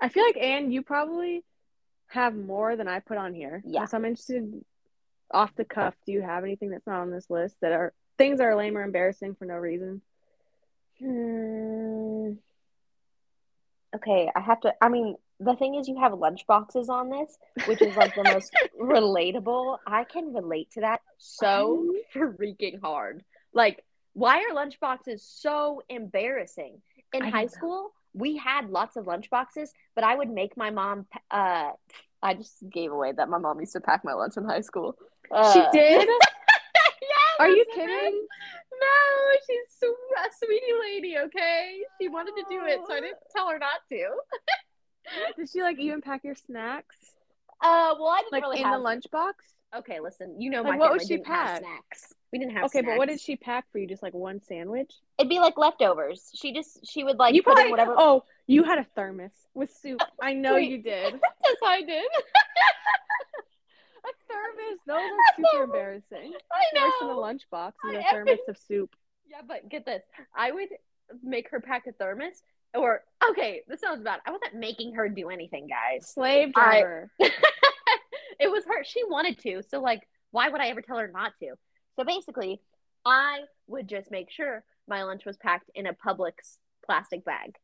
[0.00, 1.42] I feel like, Anne, you probably
[2.08, 3.62] have more than I put on here.
[3.64, 3.86] Yeah.
[3.86, 4.62] So I'm interested,
[5.30, 8.38] off the cuff, do you have anything that's not on this list that are things
[8.38, 10.02] that are lame or embarrassing for no reason?
[10.98, 12.32] Hmm.
[13.96, 14.74] Okay, I have to.
[14.82, 18.24] I mean, the thing is, you have lunch boxes on this, which is like the
[18.24, 19.78] most relatable.
[19.86, 23.24] I can relate to that so freaking hard.
[23.52, 26.80] Like Why are lunch boxes so embarrassing?
[27.12, 27.48] In I high know.
[27.48, 31.06] school, we had lots of lunch boxes, but I would make my mom.
[31.30, 31.70] Uh,
[32.22, 34.96] I just gave away that my mom used to pack my lunch in high school.
[35.30, 36.08] Uh, she did.
[37.02, 38.26] yeah, Are you kidding?
[38.80, 41.16] No, she's so, a sweetie lady.
[41.18, 44.08] Okay, she wanted to do it, so I didn't tell her not to.
[45.36, 46.96] Did she like even pack your snacks
[47.62, 48.80] Uh, well, I didn't like really in have.
[48.80, 49.32] the lunchbox?
[49.76, 51.60] Okay, listen, you know Like, my what would she pack?
[51.60, 52.12] snacks.
[52.32, 52.64] We didn't have.
[52.64, 53.86] Okay, but what did she pack for you?
[53.86, 54.92] Just like one sandwich?
[55.18, 56.30] It'd be like leftovers.
[56.34, 57.94] She just she would like you put probably in whatever.
[57.96, 60.00] Oh, you had a thermos with soup.
[60.20, 60.70] I know Wait.
[60.70, 61.14] you did.
[61.44, 62.04] yes, I did.
[64.06, 64.78] A thermos.
[64.86, 66.32] Those are super embarrassing.
[66.52, 68.94] I Worse than a lunchbox I a thermos of soup.
[69.28, 70.02] Yeah, but get this.
[70.36, 70.68] I would
[71.22, 72.42] make her pack a thermos,
[72.74, 74.20] or okay, this sounds bad.
[74.26, 76.08] I wasn't making her do anything, guys.
[76.08, 77.10] Slave I- driver.
[77.18, 78.84] it was her.
[78.84, 79.62] She wanted to.
[79.68, 81.54] So like, why would I ever tell her not to?
[81.96, 82.60] So basically,
[83.04, 87.56] I would just make sure my lunch was packed in a Publix plastic bag.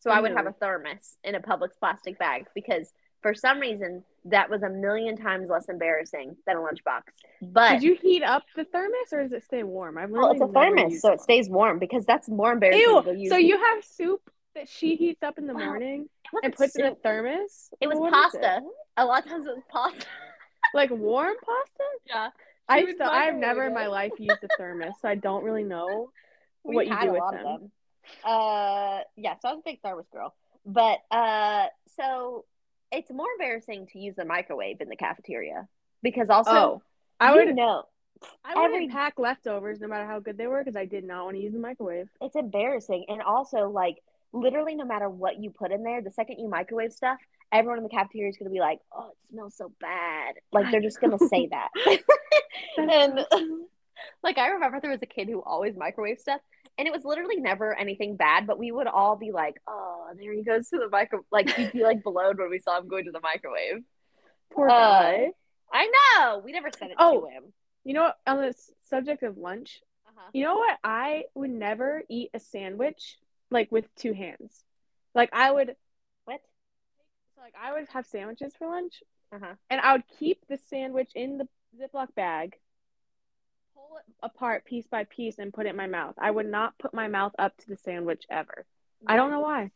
[0.00, 2.92] So I would have a thermos in a Publix plastic bag because
[3.24, 7.04] for some reason that was a million times less embarrassing than a lunchbox.
[7.40, 9.96] But Did you heat up the thermos or does it stay warm?
[9.96, 11.14] I've well, it's a thermos, so it.
[11.14, 12.82] it stays warm because that's more embarrassing.
[12.82, 13.28] Ew.
[13.30, 14.20] So you have soup
[14.54, 16.10] that she heats up in the morning
[16.42, 17.70] and puts in a thermos?
[17.80, 18.60] It was Well, what is pasta.
[18.98, 20.06] A lot of times it was pasta.
[20.74, 21.84] Like warm pasta?
[22.04, 22.28] yeah.
[22.68, 26.10] I still, I've never in my life used a thermos, so I don't really know.
[26.62, 27.46] We what you do a with lot them.
[27.46, 27.70] of them.
[28.22, 30.34] Uh, yeah, so I was a big thermos girl,
[30.66, 32.44] but uh, so
[32.94, 35.68] it's more embarrassing to use the microwave in the cafeteria
[36.02, 36.82] because also Oh,
[37.20, 37.54] I would.
[37.54, 37.84] know
[38.44, 41.24] I wouldn't every- pack leftovers no matter how good they were because I did not
[41.26, 42.08] want to use the microwave.
[42.20, 43.96] it's embarrassing, and also like
[44.32, 47.18] literally no matter what you put in there, the second you microwave stuff,
[47.52, 50.80] everyone in the cafeteria is gonna be like, "Oh, it smells so bad." Like they're
[50.80, 51.70] just gonna say that.
[52.78, 53.26] and
[54.22, 56.40] like I remember there was a kid who always microwave stuff,
[56.78, 58.46] and it was literally never anything bad.
[58.46, 61.72] But we would all be like, "Oh, there he goes to the micro." Like he'd
[61.72, 63.82] be like blown when we saw him going to the microwave.
[64.52, 65.30] Poor Uh, guy.
[65.72, 66.38] I know.
[66.38, 67.22] We never said it Oh.
[67.22, 67.52] to him.
[67.84, 68.18] You know what?
[68.26, 70.30] On the subject of lunch, Uh-huh.
[70.32, 70.78] you know what?
[70.84, 73.18] I would never eat a sandwich
[73.50, 74.64] like with two hands.
[75.14, 75.76] Like I would,
[76.24, 76.40] What?
[77.38, 79.54] like I would have sandwiches for lunch, Uh-huh.
[79.70, 82.58] and I would keep the sandwich in the Ziploc bag,
[84.22, 86.14] apart piece by piece, and put it in my mouth.
[86.18, 88.64] I would not put my mouth up to the sandwich ever.
[89.06, 89.70] I don't know why.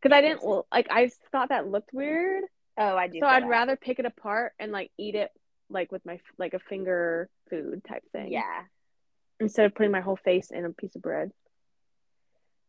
[0.00, 0.88] Because I didn't like.
[0.90, 2.44] I thought that looked weird,
[2.76, 3.18] Oh, I do.
[3.20, 3.48] so I'd that.
[3.48, 5.30] rather pick it apart and like eat it
[5.70, 8.32] like with my like a finger food type thing.
[8.32, 8.62] Yeah.
[9.40, 11.30] Instead of putting my whole face in a piece of bread.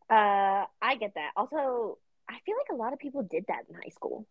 [0.09, 1.31] Uh, I get that.
[1.35, 1.97] Also,
[2.29, 4.27] I feel like a lot of people did that in high school.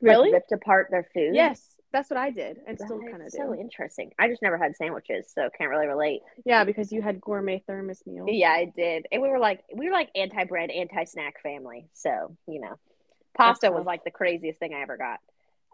[0.00, 0.30] Really?
[0.30, 1.34] Like, ripped apart their food.
[1.34, 3.60] Yes, that's what I did, and That still kind of so do.
[3.60, 4.12] interesting.
[4.18, 6.20] I just never had sandwiches, so can't really relate.
[6.44, 8.28] Yeah, because you had gourmet thermos meals.
[8.32, 9.06] Yeah, I did.
[9.12, 11.86] And we were like we were like anti bread, anti snack family.
[11.94, 12.74] So, you know.
[13.36, 15.18] Pasta was like the craziest thing I ever got.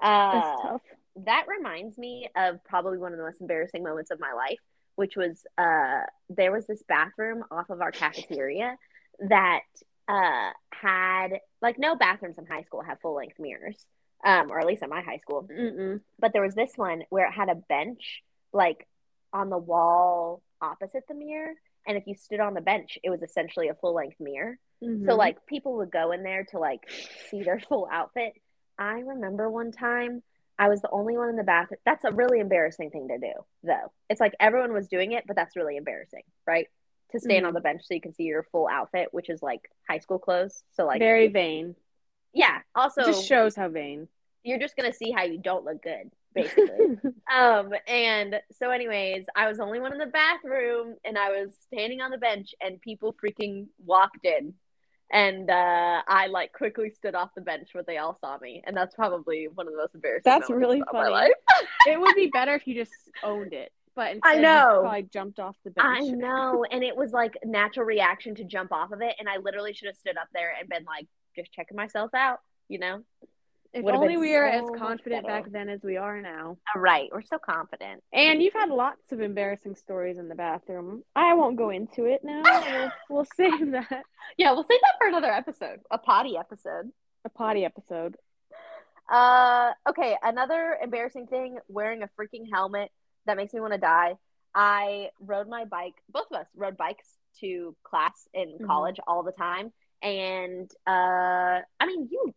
[0.01, 0.83] that's Uh tough.
[1.25, 4.59] that reminds me of probably one of the most embarrassing moments of my life,
[4.97, 8.77] which was uh there was this bathroom off of our cafeteria
[9.29, 9.61] that
[10.09, 13.85] uh had like no bathrooms in high school have full length mirrors.
[14.25, 15.49] Um, or at least at my high school.
[15.51, 16.01] Mm-mm.
[16.19, 18.87] But there was this one where it had a bench like
[19.33, 21.55] on the wall opposite the mirror.
[21.87, 24.59] And if you stood on the bench, it was essentially a full length mirror.
[24.83, 25.17] So Mhm.
[25.17, 26.89] like people would go in there to like
[27.31, 28.35] see their full outfit.
[28.79, 30.23] I remember one time
[30.59, 31.79] I was the only one in the bathroom.
[31.87, 33.93] That's a really embarrassing thing to do, though.
[34.11, 36.69] It's like everyone was doing it, but that's really embarrassing, right?
[37.13, 37.49] To stand Mhm.
[37.49, 40.19] on the bench so you can see your full outfit, which is like high school
[40.19, 40.63] clothes.
[40.73, 41.75] So like very vain.
[42.33, 42.59] Yeah.
[42.75, 44.09] Also It just shows how vain.
[44.45, 46.99] you're just gonna see how you don't look good, basically.
[47.33, 51.55] Um, and so, anyways, I was the only one in the bathroom, and I was
[51.61, 54.55] standing on the bench, and people freaking walked in,
[55.13, 58.77] and uh, I like quickly stood off the bench, but they all saw me, and
[58.77, 60.23] that's probably one of the most embarrassing.
[60.25, 61.31] That's really of my funny.
[61.87, 62.91] it would be better if you just
[63.23, 64.87] owned it, but instead I know.
[64.87, 65.87] I jumped off the bench.
[65.87, 69.37] I know, and it was like natural reaction to jump off of it, and I
[69.37, 73.03] literally should have stood up there and been like, just checking myself out, you know.
[73.73, 76.57] If Would've only we are so as confident back then as we are now.
[76.75, 78.03] All right, we're so confident.
[78.13, 81.05] And you've had lots of embarrassing stories in the bathroom.
[81.15, 82.43] I won't go into it now.
[82.43, 84.03] We'll, we'll save that.
[84.37, 86.91] Yeah, we'll save that for another episode, a potty episode.
[87.25, 88.17] A potty episode.
[89.09, 92.91] Uh, okay, another embarrassing thing: wearing a freaking helmet
[93.27, 94.15] that makes me want to die.
[94.55, 95.95] I rode my bike.
[96.13, 97.07] Both of us rode bikes
[97.41, 98.67] to class in Mhm.
[98.67, 102.35] college all the time, and uh, I mean, you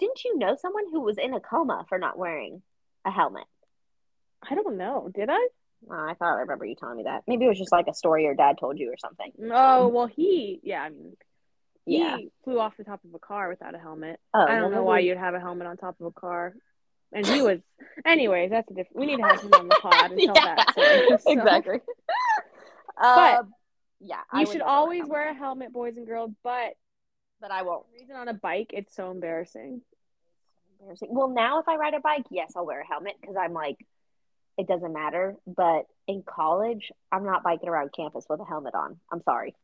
[0.00, 2.62] didn't you know someone who was in a coma for not wearing
[3.04, 3.44] a helmet?
[4.48, 5.10] I don't know.
[5.14, 5.48] Did I?
[5.90, 7.22] Oh, I thought I remember you telling me that.
[7.28, 9.30] Maybe it was just like a story your dad told you or something.
[9.52, 11.16] Oh well, he yeah, I mean,
[11.86, 12.18] he Yeah.
[12.44, 14.18] flew off the top of a car without a helmet.
[14.34, 16.54] Oh, I don't know why you'd have a helmet on top of a car.
[17.12, 17.60] And he was,
[18.04, 18.50] anyways.
[18.50, 18.96] That's a different.
[18.98, 21.06] We need to have him on the pod and tell that story.
[21.20, 21.80] So, exactly.
[23.00, 23.52] But Um,
[24.00, 26.32] yeah, You should always helmet, wear a helmet, boys and girls.
[26.42, 26.74] But
[27.40, 27.86] but I won't.
[27.98, 29.82] reason on a bike, it's so embarrassing.
[30.80, 31.08] Embarrassing.
[31.10, 33.76] Well, now if I ride a bike, yes, I'll wear a helmet because I'm like,
[34.56, 35.36] it doesn't matter.
[35.46, 38.98] But in college, I'm not biking around campus with a helmet on.
[39.10, 39.54] I'm sorry.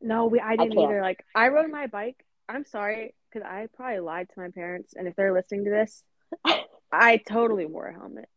[0.00, 0.40] No, we.
[0.40, 0.90] I didn't can't.
[0.90, 1.00] either.
[1.00, 2.24] Like I rode my bike.
[2.48, 6.02] I'm sorry because I probably lied to my parents, and if they're listening to this,
[6.92, 8.28] I totally wore a helmet.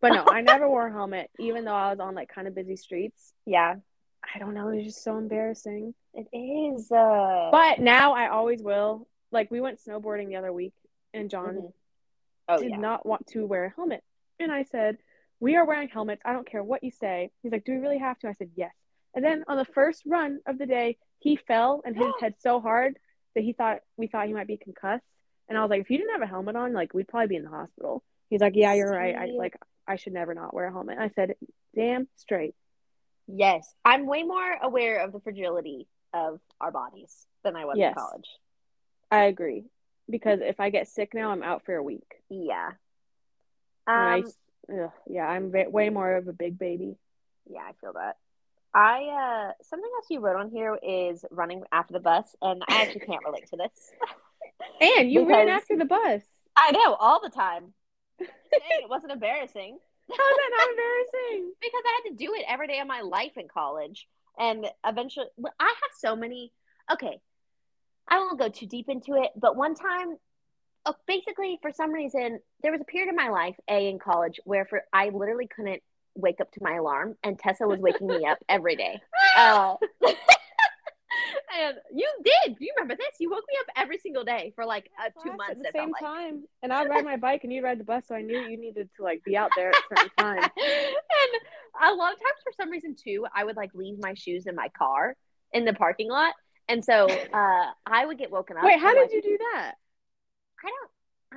[0.00, 2.54] But no, I never wore a helmet, even though I was on like kind of
[2.54, 3.32] busy streets.
[3.46, 3.76] Yeah,
[4.22, 4.68] I don't know.
[4.68, 5.94] It was just so embarrassing.
[6.18, 6.90] It is.
[6.90, 9.06] Uh, But now I always will.
[9.30, 10.74] Like we went snowboarding the other week,
[11.14, 11.72] and John Mhm.
[12.48, 14.02] oh did yeah, not want to wear a helmet,
[14.40, 14.98] and I said,
[15.38, 16.22] "We are wearing helmets.
[16.24, 18.50] I don't care what you say." He's like, "Do we really have to?" I said,
[18.56, 18.74] "Yes."
[19.14, 22.34] And then on the first run of the day, he fell and hit his head
[22.38, 22.98] so hard
[23.34, 25.04] that he thought we thought he might be concussed.
[25.48, 27.36] And I was like, "If you didn't have a helmet on, like we'd probably be
[27.36, 29.14] in the hospital." He's like, "Yeah, you're right.
[29.14, 31.36] I like I should never not wear a helmet." I said,
[31.74, 32.54] "Damn straight."
[33.30, 33.74] yes.
[33.84, 37.90] I'm way more aware of the fragility of our bodies than I was Yes.
[37.90, 38.28] in college.
[39.10, 39.64] I agree
[40.10, 42.22] because if I get sick now, I'm out for a week.
[42.28, 42.72] Yeah.
[43.86, 44.22] Um, I,
[44.72, 46.96] ugh, yeah, I'm way more of a big baby.
[47.50, 48.16] Yeah, I feel that.
[48.74, 52.82] I uh something else you wrote on here is running after the bus, and I
[52.82, 53.92] actually can't relate to this.
[54.80, 56.22] And you ran after the bus.
[56.56, 57.72] I know all the time.
[58.20, 61.52] It wasn't embarrassing How is that not embarrassing?
[61.60, 65.26] because I had to do it every day of my life in college, and eventually,
[65.58, 66.52] I have so many.
[66.92, 67.20] Okay,
[68.08, 70.16] I won't go too deep into it, but one time,
[70.86, 74.40] oh, basically, for some reason, there was a period in my life, a in college,
[74.44, 75.82] where for I literally couldn't
[76.14, 79.00] wake up to my alarm, and Tessa was waking me up every day.
[79.36, 79.76] Uh,
[81.56, 82.56] and you did.
[82.58, 83.16] You remember this?
[83.18, 85.52] You woke me up every single day for like uh, two months.
[85.52, 86.02] at the same like.
[86.02, 88.58] time, and I'd ride my bike and you'd ride the bus, so I knew you
[88.58, 90.42] needed to like be out there at a certain time.
[90.42, 94.46] and a lot of times, for some reason, too, I would like leave my shoes
[94.46, 95.16] in my car
[95.52, 96.34] in the parking lot,
[96.68, 98.64] and so uh, I would get woken up.
[98.64, 99.74] Wait, how did like, you do that?
[100.64, 100.90] I don't.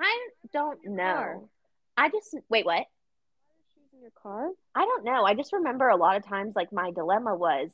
[0.03, 1.49] I don't know.
[1.97, 2.65] I just wait.
[2.65, 2.85] What?
[3.73, 4.49] Shoes in your car?
[4.75, 5.23] I don't know.
[5.23, 7.71] I just remember a lot of times, like my dilemma was,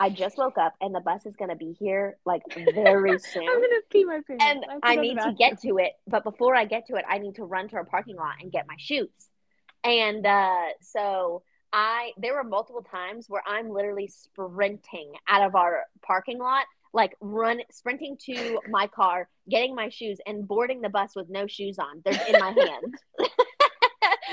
[0.00, 3.42] I just woke up and the bus is gonna be here like very soon.
[3.48, 4.44] I'm gonna pee my pants.
[4.46, 5.92] and have I need to get to it.
[6.06, 8.50] But before I get to it, I need to run to a parking lot and
[8.52, 9.10] get my shoes.
[9.84, 15.84] And uh, so I, there were multiple times where I'm literally sprinting out of our
[16.02, 21.14] parking lot, like run, sprinting to my car, getting my shoes, and boarding the bus
[21.14, 22.02] with no shoes on.
[22.04, 22.94] They're in my hand.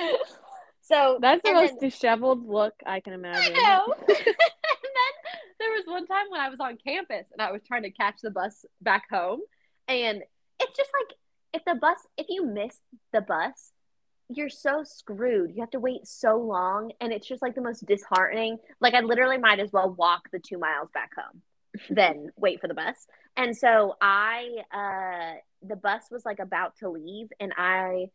[0.82, 3.56] so That's the most then- disheveled look I can imagine.
[3.58, 3.94] I know.
[4.08, 4.34] and then
[5.66, 8.18] there was one time when I was on campus and I was trying to catch
[8.22, 9.42] the bus back home.
[9.88, 10.22] And
[10.60, 11.18] it's just like
[11.54, 12.78] if the bus, if you miss
[13.14, 13.72] the bus,
[14.30, 15.52] you're so screwed.
[15.56, 16.92] You have to wait so long.
[17.02, 18.58] And it's just like the most disheartening.
[18.80, 21.42] Like I literally might as well walk the two miles back home
[21.90, 22.96] than wait for the bus.
[23.38, 28.08] And so I, uh, the bus was like about to leave and I,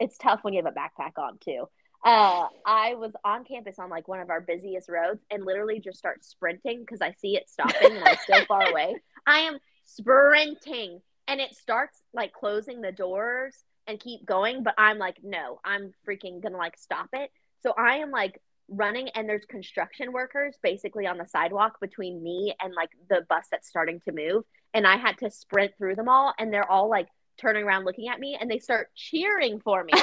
[0.00, 1.66] it's tough when you have a backpack on too
[2.04, 5.98] uh i was on campus on like one of our busiest roads and literally just
[5.98, 8.94] start sprinting because i see it stopping and i'm still far away.
[9.26, 13.54] I am sprinting and it starts like closing the doors
[13.86, 17.30] and keep going but i'm like no i'm freaking gonna like stop it.
[17.60, 22.54] So i am like running and there's construction workers basically on the sidewalk between me
[22.60, 26.08] and like the bus that's starting to move and i had to sprint through them
[26.08, 27.08] all and they're all like
[27.38, 29.92] turning around looking at me and they start cheering for me.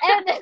[0.00, 0.40] And then,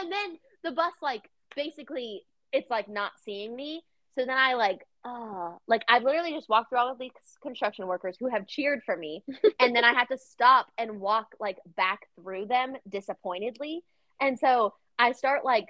[0.00, 3.82] and then the bus like basically it's like not seeing me.
[4.18, 7.86] So then i like uh like i literally just walked through all of these construction
[7.86, 9.22] workers who have cheered for me.
[9.60, 13.84] And then i had to stop and walk like back through them disappointedly.
[14.20, 15.68] And so i start like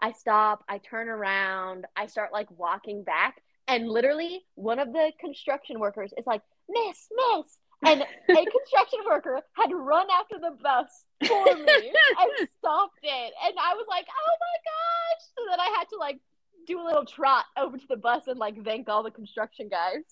[0.00, 3.42] i stop i turn around i start like walking back.
[3.66, 9.40] And literally one of the construction workers is like miss miss and a construction worker
[9.52, 13.32] had run after the bus for me and stopped it.
[13.44, 15.24] And I was like, oh my gosh.
[15.36, 16.18] So then I had to like
[16.66, 20.02] do a little trot over to the bus and like thank all the construction guys.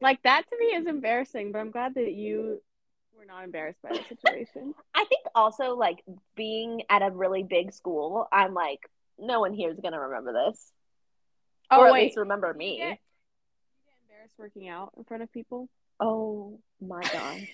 [0.00, 2.60] Like that to me is embarrassing, but I'm glad that you
[3.16, 4.74] were not embarrassed by the situation.
[4.94, 6.04] I think also like
[6.36, 8.88] being at a really big school, I'm like,
[9.18, 10.70] no one here is going to remember this.
[11.70, 12.74] Oh or at wait, least remember me.
[12.74, 12.96] You get, you
[13.86, 15.68] get embarrassed working out in front of people.
[16.00, 17.48] Oh my gosh.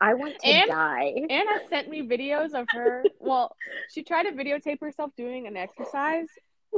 [0.00, 1.14] I want to And- die.
[1.28, 3.04] Anna sent me videos of her.
[3.18, 3.56] Well,
[3.92, 6.28] she tried to videotape herself doing an exercise,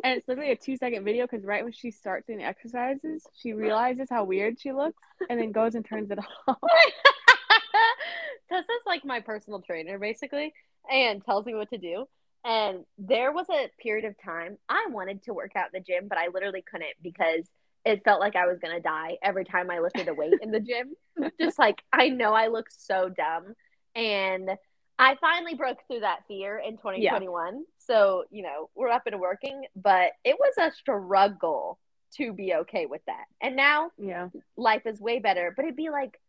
[0.03, 3.53] and it's literally a two second video because right when she starts doing exercises, she
[3.53, 6.19] realizes how weird she looks and then goes and turns it
[6.49, 6.57] off.
[8.49, 10.53] Tessa's like my personal trainer basically
[10.91, 12.07] and tells me what to do.
[12.45, 16.09] And there was a period of time I wanted to work out in the gym,
[16.09, 17.45] but I literally couldn't because
[17.85, 20.61] it felt like I was gonna die every time I lifted a weight in the
[20.61, 20.95] gym.
[21.41, 23.55] Just like I know I look so dumb.
[23.95, 24.51] And
[24.99, 27.65] I finally broke through that fear in 2021.
[27.79, 31.79] So, you know, we're up and working, but it was a struggle
[32.17, 33.25] to be okay with that.
[33.41, 34.29] And now Yeah.
[34.57, 35.53] life is way better.
[35.57, 36.21] But it'd be like,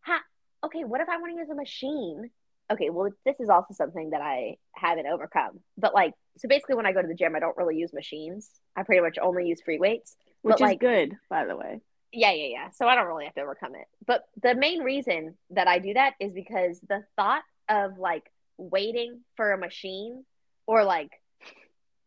[0.00, 0.20] ha,
[0.64, 2.30] okay, what if I want to use a machine?
[2.70, 5.60] Okay, well, this is also something that I haven't overcome.
[5.76, 8.50] But like, so basically, when I go to the gym, I don't really use machines.
[8.76, 10.16] I pretty much only use free weights.
[10.42, 11.80] Which But, is like- good, by the way.
[12.12, 12.70] Yeah, yeah, yeah.
[12.70, 13.86] So I don't really have to overcome it.
[14.06, 19.20] But the main reason that I do that is because the thought of like waiting
[19.36, 20.24] for a machine
[20.66, 21.10] or like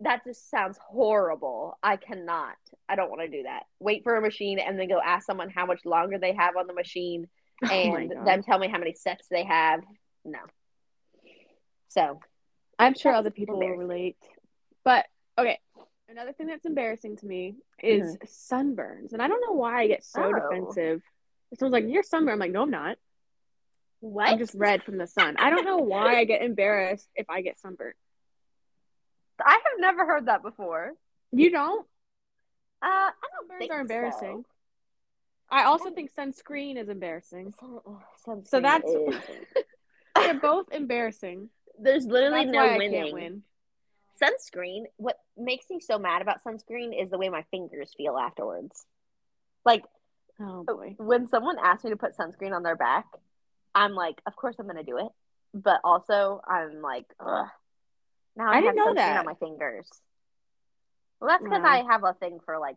[0.02, 1.80] that just sounds horrible.
[1.82, 2.56] I cannot.
[2.88, 3.64] I don't want to do that.
[3.80, 6.68] Wait for a machine and then go ask someone how much longer they have on
[6.68, 7.28] the machine
[7.64, 8.28] Oh and God.
[8.28, 9.82] them tell me how many sets they have.
[10.24, 10.40] No.
[11.88, 12.20] So,
[12.78, 14.18] I'm sure other people will relate.
[14.84, 15.06] But
[15.38, 15.60] okay,
[16.10, 18.56] another thing that's embarrassing to me is Mm-hmm.
[18.56, 19.14] sunburns.
[19.14, 20.32] And I don't know why I get so Oh.
[20.34, 21.02] defensive.
[21.58, 22.34] Someone's like, You're sunburned.
[22.34, 22.98] I'm like, No, I'm not.
[24.02, 24.30] what?
[24.30, 25.36] I'm just red from the sun.
[25.38, 27.96] I don't know why I get embarrassed if I get sunburned.
[29.44, 30.94] I have never heard that before.
[31.32, 31.86] You don't?
[32.82, 34.44] Uh, I don't Sunburns think are embarrassing.
[34.44, 34.46] so.
[35.50, 37.54] I also think sunscreen is embarrassing.
[37.60, 39.64] Sun- ugh, sunscreen So that's- is-
[40.16, 41.50] They're both embarrassing.
[41.78, 42.92] there's literally That's no winning.
[42.92, 43.44] can't win.
[44.22, 48.86] Sunscreen what makes me so mad about sunscreen is the way my fingers feel afterwards
[49.66, 49.84] like
[50.40, 50.96] Oh uh, boy.
[50.98, 53.06] when someone asks me to put sunscreen on their back
[53.74, 55.12] i'm like of course i'm gonna do it
[55.54, 57.48] but also i'm like Ugh.
[58.36, 59.20] now i, I have didn't know sunscreen that.
[59.20, 59.88] on my fingers
[61.20, 62.76] well that's because i have a thing for like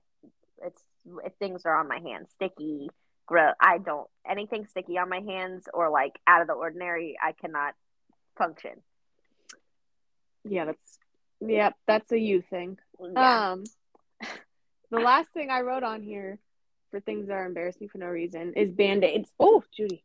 [0.65, 0.81] it's
[1.25, 2.89] if things are on my hands sticky
[3.27, 7.33] gross i don't anything sticky on my hands or like out of the ordinary i
[7.33, 7.75] cannot
[8.37, 8.73] function
[10.45, 10.99] Yeah, that's
[11.41, 12.79] yep, that's a you thing.
[13.15, 13.53] yeah.
[13.53, 13.65] Um,
[14.91, 16.39] the last thing I wrote on here
[16.91, 19.31] for things that are embarrassing for no reason is band aids.
[19.39, 20.05] Oh, Judy.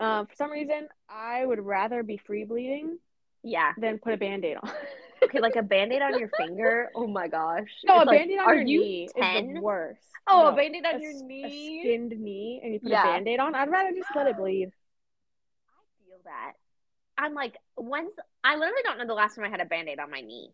[0.00, 2.98] Um, for some reason, I would rather be free bleeding
[3.44, 4.70] yeah than put a band aid on.
[5.20, 6.90] Okay, like a band-aid on your finger.
[6.94, 7.66] Oh my gosh.
[7.84, 9.54] no, It's a like, band aid on your you knee is 10?
[9.54, 10.00] the worst.
[10.28, 11.44] Oh, No, a band-aid on a your knee.
[11.44, 13.02] A skinned knee, and you put Yeah.
[13.02, 13.52] a band aid on.
[13.56, 14.68] I'd rather just let it bleed.
[14.68, 16.52] I feel that.
[17.18, 18.14] I'm like, when's
[18.44, 20.50] I literally don't know the last time I had a band-aid on my knee.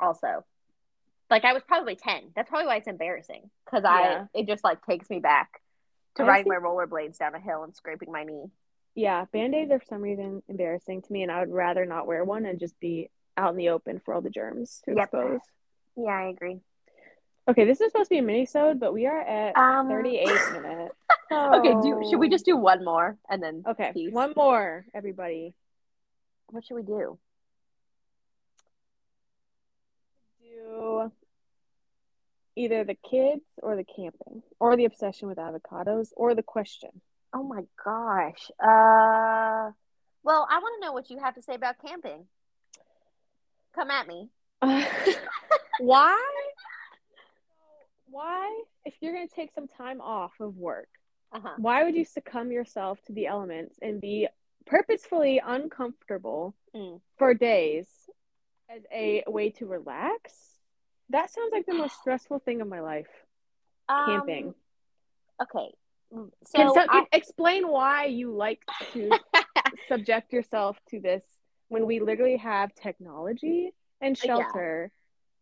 [0.00, 0.44] Also.
[1.30, 2.30] Like I was probably 10.
[2.34, 3.50] That's probably why it's embarrassing.
[3.64, 4.24] Because Yeah.
[4.34, 5.60] I it just like takes me back
[6.16, 8.50] to I riding think- my rollerblades down a hill and scraping my knee.
[8.94, 12.06] Yeah, band aids are for some reason embarrassing to me, and I would rather not
[12.06, 15.04] wear one and just be out in the open for all the germs to Yep.
[15.04, 15.40] expose.
[15.96, 16.60] Yeah, I agree.
[17.46, 20.24] Okay, this is supposed to be a mini-sode, but we are at Um 38
[20.62, 20.94] minutes.
[21.30, 24.12] Okay, do should we just do one more and then Okay, Peace.
[24.14, 25.52] one more, everybody.
[26.50, 27.18] What should we do?
[30.40, 31.12] Do
[32.56, 36.90] either the kids or the camping, or the obsession with avocados, or the question.
[37.34, 38.50] Oh my gosh.
[38.60, 39.72] Uh
[40.22, 42.26] well, I want to know what you have to say about camping.
[43.74, 44.28] Come at me.
[45.80, 46.18] Why?
[48.10, 50.88] Why, if you're going to take some time off of work,
[51.32, 51.50] Uh-huh.
[51.58, 54.26] why would you succumb yourself to the elements and be
[54.66, 57.00] purposefully uncomfortable Mm.
[57.16, 57.88] for days
[58.68, 60.58] as a way to relax?
[61.10, 63.08] That sounds like the most stressful thing of my life.
[63.88, 64.48] Camping.
[64.48, 64.54] Um,
[65.42, 65.74] okay.
[66.12, 68.62] Mm, Can So some- I, explain why you like
[68.92, 69.12] to
[69.88, 71.24] subject yourself to this
[71.68, 74.26] when we literally have technology and Uh, Yeah.
[74.26, 74.92] shelter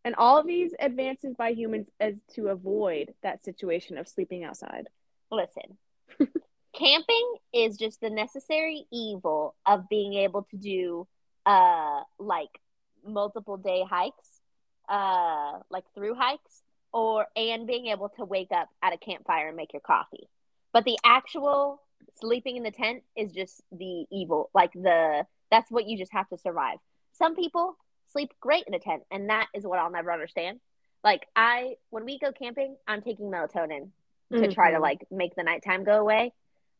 [0.04, 4.88] and all of these advances by humans as to avoid that situation of sleeping outside.
[5.30, 5.78] listen.
[6.74, 11.06] camping is just the necessary evil of being able to do
[11.46, 12.60] uh like
[13.06, 14.40] multiple day hikes,
[14.88, 16.62] uh like through hikes
[16.92, 20.28] or and being able to wake up at a campfire and make your coffee.
[20.72, 21.80] But the actual
[22.20, 26.28] sleeping in the tent is just the evil, like the that's what you just have
[26.30, 26.78] to survive.
[27.12, 27.76] Some people
[28.12, 30.60] sleep great in a tent and that is what I'll never understand.
[31.02, 33.90] Like I when we go camping, I'm taking melatonin
[34.32, 34.82] to try to Mhm.
[34.82, 36.32] like make the nighttime go away.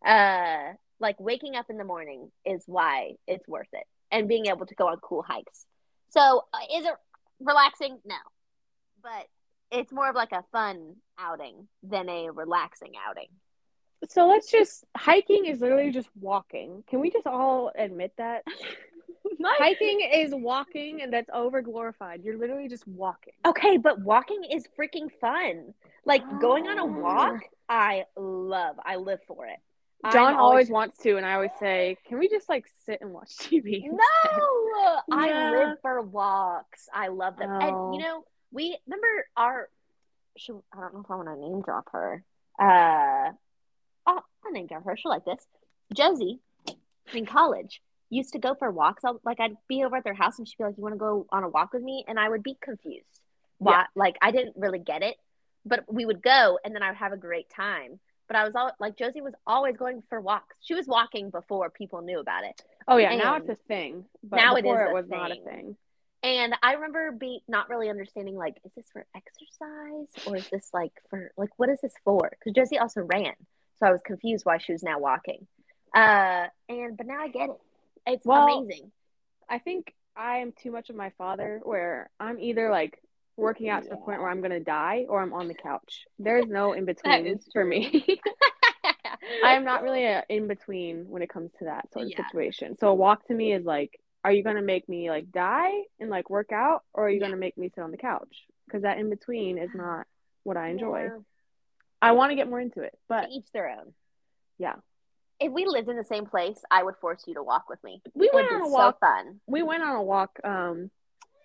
[0.05, 4.67] Uh like waking up in the morning is why it's worth it and being able
[4.67, 5.67] to go on cool hikes.
[6.11, 6.95] So, uh, is it
[7.41, 7.99] relaxing?
[8.05, 8.15] No.
[9.03, 9.27] But
[9.71, 13.29] it's more of like a fun outing than a relaxing outing.
[14.09, 16.85] So let's just hiking is literally just walking.
[16.89, 18.45] Can we just all admit that?
[19.43, 22.23] hiking is walking and that's over glorified.
[22.23, 23.33] You're literally just walking.
[23.47, 25.75] Okay, but walking is freaking fun.
[26.05, 28.77] Like going on a walk, I love.
[28.85, 29.59] I live for it.
[30.13, 33.13] John I'm always wants to, and I always say, "Can we just like sit and
[33.13, 33.99] watch TV?" instead?"
[34.37, 35.51] No, I Yeah.
[35.51, 36.89] live for walks.
[36.93, 37.51] I love them.
[37.51, 37.93] And Oh.
[37.93, 39.69] you know, we remember our.
[40.37, 42.25] Should, I don't know if I want to name drop her.
[42.59, 43.31] Uh,
[44.07, 44.97] oh, I name drop her.
[44.97, 45.47] She'll like this.
[45.95, 46.41] Josie,
[47.13, 47.81] in college,
[48.11, 49.05] used to go for walks.
[49.05, 50.99] I'll, like I'd be over at their house, and she'd be like, "You want to
[50.99, 53.21] go on a walk with me?" And I would be confused.
[53.59, 53.87] Why?
[53.95, 55.17] Like I didn't really get it,
[55.65, 58.01] but we would go, and then I would have a great time.
[58.27, 60.57] But I was all like Josie was always going for walks.
[60.63, 62.63] She was walking before people knew about it.
[62.89, 64.05] Oh yeah, now it's a thing.
[64.23, 65.45] But now it before is it was not a thing.
[65.45, 65.77] thing.
[66.23, 70.71] And I remember be not really understanding like, is this for exercise or is this
[70.73, 72.31] like for like what is this for?
[72.31, 73.35] Because Josie also ran,
[73.79, 75.47] so I was confused why she was now walking.
[75.95, 77.61] Uh, and but now I get it.
[78.07, 78.91] It's Well, amazing.
[79.51, 82.99] I think I am too much of my father, where I'm either like
[83.37, 86.05] working out to the point where I'm gonna die, or I'm on the couch.
[86.19, 88.05] There's no in between for me.
[89.43, 92.25] I am not really a in between when it comes to that sort of Yeah.
[92.27, 92.77] situation.
[92.79, 96.11] So a walk to me is like, are you gonna make me like die and
[96.11, 97.27] like work out, or are you Yeah.
[97.27, 98.47] gonna make me sit on the couch?
[98.67, 100.07] Because that in between is not
[100.45, 101.05] what I enjoy.
[101.05, 101.19] Yeah,
[102.01, 103.95] I want to get more into it, but each their own.
[104.59, 104.77] yeah,
[105.41, 108.01] If we lived in the same place, I would force you to walk with me.
[108.15, 109.01] we It went on a so walk.
[109.01, 109.41] fun.
[109.47, 110.91] We went on a walk um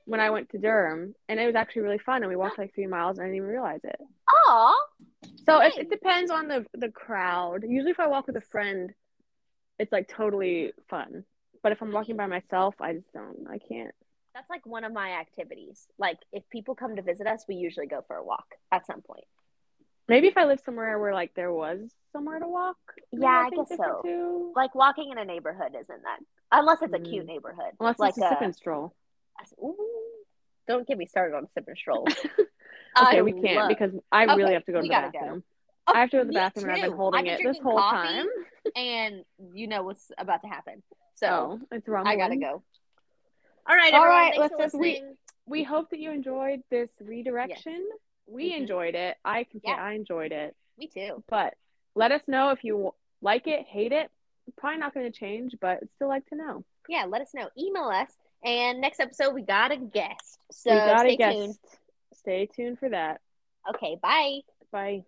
[0.09, 2.23] when I went to Durham, and it was actually really fun.
[2.23, 3.99] And we walked like three miles, and I didn't even realize it.
[4.47, 4.75] Aw,
[5.45, 5.77] So it, Nice.
[5.77, 7.63] it depends on the the crowd.
[7.67, 8.91] Usually, if I walk with a friend,
[9.77, 11.23] it's like totally fun.
[11.61, 13.47] But if I'm walking by myself, I just don't.
[13.49, 13.93] I can't.
[14.33, 15.87] that's like one of my activities.
[15.99, 19.01] Like if people come to visit us, we usually go for a walk at some
[19.01, 19.25] point.
[20.07, 21.81] Maybe if I lived somewhere where like there was
[22.13, 22.77] somewhere to walk.
[23.11, 24.01] Yeah, I guess so.
[24.03, 24.53] Too.
[24.55, 26.19] Like walking in a neighborhood isn't that
[26.51, 27.27] unless it's a cute Mm.
[27.27, 27.73] neighborhood.
[27.79, 28.95] Unless like it's a sip and stroll.
[29.61, 29.75] Ooh,
[30.67, 32.07] don't get me started on sip and stroll.
[33.01, 35.19] Okay, we can't love- because I Okay, really have to go to the gotta go.
[35.19, 35.43] bathroom.
[35.87, 37.53] Oh, I have to go to the bathroom, and I've been holding I've been it
[37.53, 38.25] this whole time.
[38.75, 39.23] and
[39.53, 40.81] you know what's about to happen.
[41.15, 42.07] So So it's rum.
[42.07, 42.63] I gotta go.
[43.67, 44.21] All right, All everyone.
[44.21, 45.03] right, let's just- we-
[45.45, 47.87] we hope that you enjoyed this redirection.
[48.27, 48.57] We Mhm.
[48.61, 49.17] enjoyed it.
[49.25, 49.83] I can say Yeah.
[49.83, 50.55] I enjoyed it.
[50.77, 51.23] Me too.
[51.27, 51.55] But
[51.95, 54.11] let us know if you like it, hate it.
[54.57, 56.63] Probably not going to change, but still like to know.
[56.87, 57.49] Yeah, let us know.
[57.57, 58.15] Email us.
[58.43, 60.39] And next episode, we got a guest.
[60.51, 61.37] So we got stay a guest.
[61.37, 61.55] tuned.
[62.13, 63.21] Stay tuned for that.
[63.75, 64.39] Okay, bye.
[64.71, 65.03] Bye.